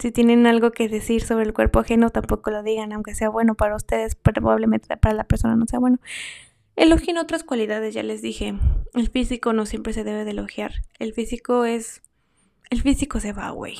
Si 0.00 0.10
tienen 0.12 0.46
algo 0.46 0.70
que 0.72 0.88
decir 0.88 1.22
sobre 1.22 1.44
el 1.44 1.52
cuerpo 1.52 1.78
ajeno, 1.78 2.08
tampoco 2.08 2.50
lo 2.50 2.62
digan, 2.62 2.94
aunque 2.94 3.14
sea 3.14 3.28
bueno 3.28 3.54
para 3.54 3.76
ustedes, 3.76 4.14
probablemente 4.14 4.96
para 4.96 5.14
la 5.14 5.24
persona 5.24 5.56
no 5.56 5.66
sea 5.66 5.78
bueno. 5.78 5.98
Elogien 6.74 7.18
otras 7.18 7.44
cualidades, 7.44 7.92
ya 7.92 8.02
les 8.02 8.22
dije. 8.22 8.54
El 8.94 9.08
físico 9.10 9.52
no 9.52 9.66
siempre 9.66 9.92
se 9.92 10.02
debe 10.02 10.24
de 10.24 10.30
elogiar. 10.30 10.72
El 10.98 11.12
físico 11.12 11.66
es... 11.66 12.00
El 12.70 12.80
físico 12.80 13.20
se 13.20 13.34
va, 13.34 13.50
güey. 13.50 13.76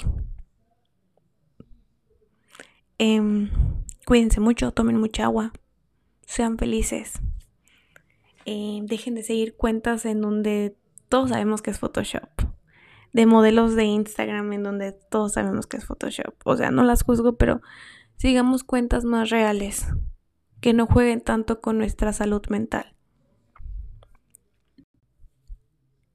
Em, 2.99 3.49
cuídense 4.05 4.41
mucho, 4.41 4.73
tomen 4.73 4.99
mucha 4.99 5.25
agua. 5.25 5.53
Sean 6.27 6.59
felices. 6.59 7.15
Em, 8.45 8.85
dejen 8.85 9.15
de 9.15 9.23
seguir 9.23 9.57
cuentas 9.57 10.05
en 10.05 10.21
donde 10.21 10.77
todos 11.09 11.31
sabemos 11.31 11.63
que 11.63 11.71
es 11.71 11.79
Photoshop 11.79 12.50
de 13.13 13.27
modelos 13.27 13.75
de 13.75 13.85
Instagram 13.85 14.53
en 14.53 14.63
donde 14.63 14.93
todos 14.93 15.33
sabemos 15.33 15.67
que 15.67 15.77
es 15.77 15.85
Photoshop. 15.85 16.35
O 16.45 16.57
sea, 16.57 16.71
no 16.71 16.85
las 16.85 17.03
juzgo, 17.03 17.37
pero 17.37 17.61
sigamos 18.17 18.65
cuentas 18.65 19.05
más 19.05 19.31
reales. 19.31 19.87
que 20.61 20.75
no 20.75 20.87
jueguen 20.87 21.23
tanto 21.23 21.63
con 21.63 21.79
nuestra 21.79 22.13
salud 22.13 22.43
mental. 22.51 22.95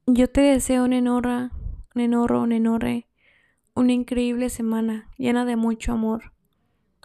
Yo 0.05 0.29
te 0.29 0.41
deseo, 0.41 0.87
Nenora, 0.87 1.51
Nenorro, 1.95 2.45
Nenorre, 2.45 3.07
una 3.73 3.93
increíble 3.93 4.49
semana 4.49 5.09
llena 5.17 5.45
de 5.45 5.55
mucho 5.55 5.93
amor. 5.93 6.33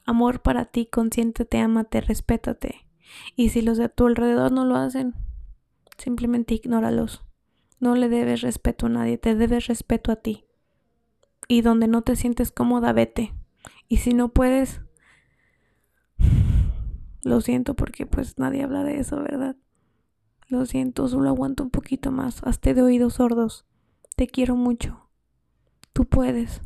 Amor 0.04 0.42
para 0.42 0.66
ti, 0.66 0.84
consiéntete, 0.84 1.58
amate, 1.60 2.02
respétate. 2.02 2.86
Y 3.36 3.48
si 3.48 3.62
los 3.62 3.78
de 3.78 3.88
tu 3.88 4.06
alrededor 4.06 4.52
no 4.52 4.64
lo 4.66 4.76
hacen, 4.76 5.14
simplemente 5.96 6.54
ignóralos. 6.54 7.24
No 7.80 7.96
le 7.96 8.08
debes 8.08 8.42
respeto 8.42 8.86
a 8.86 8.90
nadie, 8.90 9.18
te 9.18 9.34
debes 9.34 9.66
respeto 9.66 10.12
a 10.12 10.16
ti. 10.16 10.44
Y 11.48 11.62
donde 11.62 11.88
no 11.88 12.02
te 12.02 12.14
sientes 12.14 12.52
cómoda, 12.52 12.92
vete. 12.92 13.34
Y 13.88 13.96
si 13.96 14.14
no 14.14 14.28
puedes, 14.28 14.82
lo 17.22 17.40
siento 17.40 17.74
porque 17.74 18.06
pues 18.06 18.38
nadie 18.38 18.62
habla 18.62 18.84
de 18.84 19.00
eso, 19.00 19.16
¿verdad? 19.16 19.56
Lo 20.48 20.66
siento, 20.66 21.08
solo 21.08 21.28
aguanto 21.28 21.62
un 21.62 21.70
poquito 21.70 22.10
más. 22.10 22.42
Hazte 22.44 22.74
de 22.74 22.82
oídos 22.82 23.14
sordos. 23.14 23.66
Te 24.16 24.26
quiero 24.26 24.56
mucho. 24.56 25.08
Tú 25.92 26.06
puedes. 26.06 26.60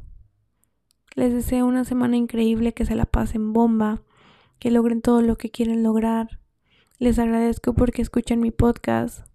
Les 1.15 1.33
deseo 1.33 1.67
una 1.67 1.85
semana 1.85 2.17
increíble, 2.17 2.75
que 2.75 2.87
se 2.87 2.95
la 2.95 3.07
pasen 3.07 3.53
bomba, 3.53 4.03
que 4.59 4.71
logren 4.71 5.01
todo 5.01 5.23
lo 5.23 5.37
que 5.37 5.51
quieren 5.51 5.83
lograr. 5.83 6.41
Les 6.99 7.19
agradezco 7.19 7.75
porque 7.75 8.03
escuchan 8.03 8.41
mi 8.41 8.51
podcast. 8.51 9.27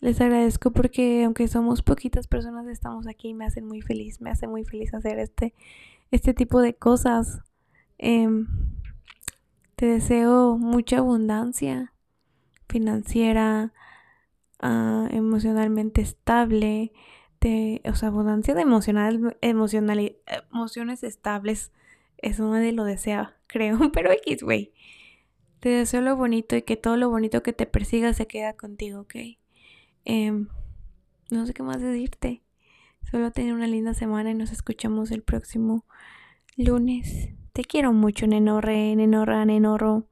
Les 0.00 0.20
agradezco 0.20 0.70
porque 0.70 1.24
aunque 1.24 1.48
somos 1.48 1.82
poquitas 1.82 2.28
personas 2.28 2.68
estamos 2.68 3.08
aquí 3.08 3.30
y 3.30 3.34
me 3.34 3.46
hacen 3.46 3.64
muy 3.64 3.82
feliz, 3.82 4.20
me 4.20 4.30
hace 4.30 4.46
muy 4.46 4.64
feliz 4.64 4.94
hacer 4.94 5.18
este, 5.18 5.54
este 6.12 6.34
tipo 6.34 6.60
de 6.60 6.74
cosas. 6.74 7.42
Em, 7.98 8.46
te 9.74 9.86
deseo 9.86 10.56
mucha 10.56 10.98
abundancia 10.98 11.92
financiera, 12.68 13.72
ah, 14.60 15.08
emocionalmente 15.10 16.00
estable, 16.00 16.92
de, 17.40 17.80
o 17.84 17.94
sea, 17.94 18.08
abundancia 18.08 18.54
de 18.54 18.62
emocional, 18.62 19.36
emocional, 19.40 20.16
emociones 20.52 21.02
estables. 21.02 21.72
Eso 22.18 22.48
nadie 22.50 22.72
lo 22.72 22.84
desea, 22.84 23.36
creo, 23.48 23.90
pero 23.92 24.12
X, 24.12 24.42
güey. 24.44 24.72
Te 25.60 25.70
deseo 25.70 26.02
lo 26.02 26.16
bonito 26.16 26.54
y 26.56 26.62
que 26.62 26.76
todo 26.76 26.96
lo 26.96 27.10
bonito 27.10 27.42
que 27.42 27.52
te 27.52 27.66
persiga 27.66 28.12
se 28.14 28.28
queda 28.28 28.54
contigo, 28.54 29.00
¿ok? 29.00 29.37
Em, 30.08 30.48
no 31.30 31.44
sé 31.44 31.52
qué 31.52 31.62
más 31.62 31.82
decirte. 31.82 32.42
Solo 33.10 33.30
tener 33.30 33.52
una 33.52 33.66
linda 33.66 33.92
semana 33.92 34.30
y 34.30 34.34
nos 34.34 34.50
escuchamos 34.50 35.10
el 35.10 35.22
próximo 35.22 35.84
lunes. 36.56 37.28
Te 37.52 37.62
quiero 37.62 37.92
mucho, 37.92 38.26
nenorre, 38.26 38.96
nenorra, 38.96 39.44
nenorro. 39.44 40.08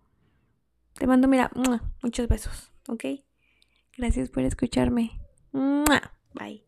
Te 0.99 1.07
mando, 1.07 1.29
mira, 1.29 1.51
muchos 2.03 2.29
besos, 2.29 2.71
¿ok? 2.89 3.05
Gracias 3.97 4.29
por 4.29 4.45
escucharme. 4.45 5.19
Bye. 6.35 6.66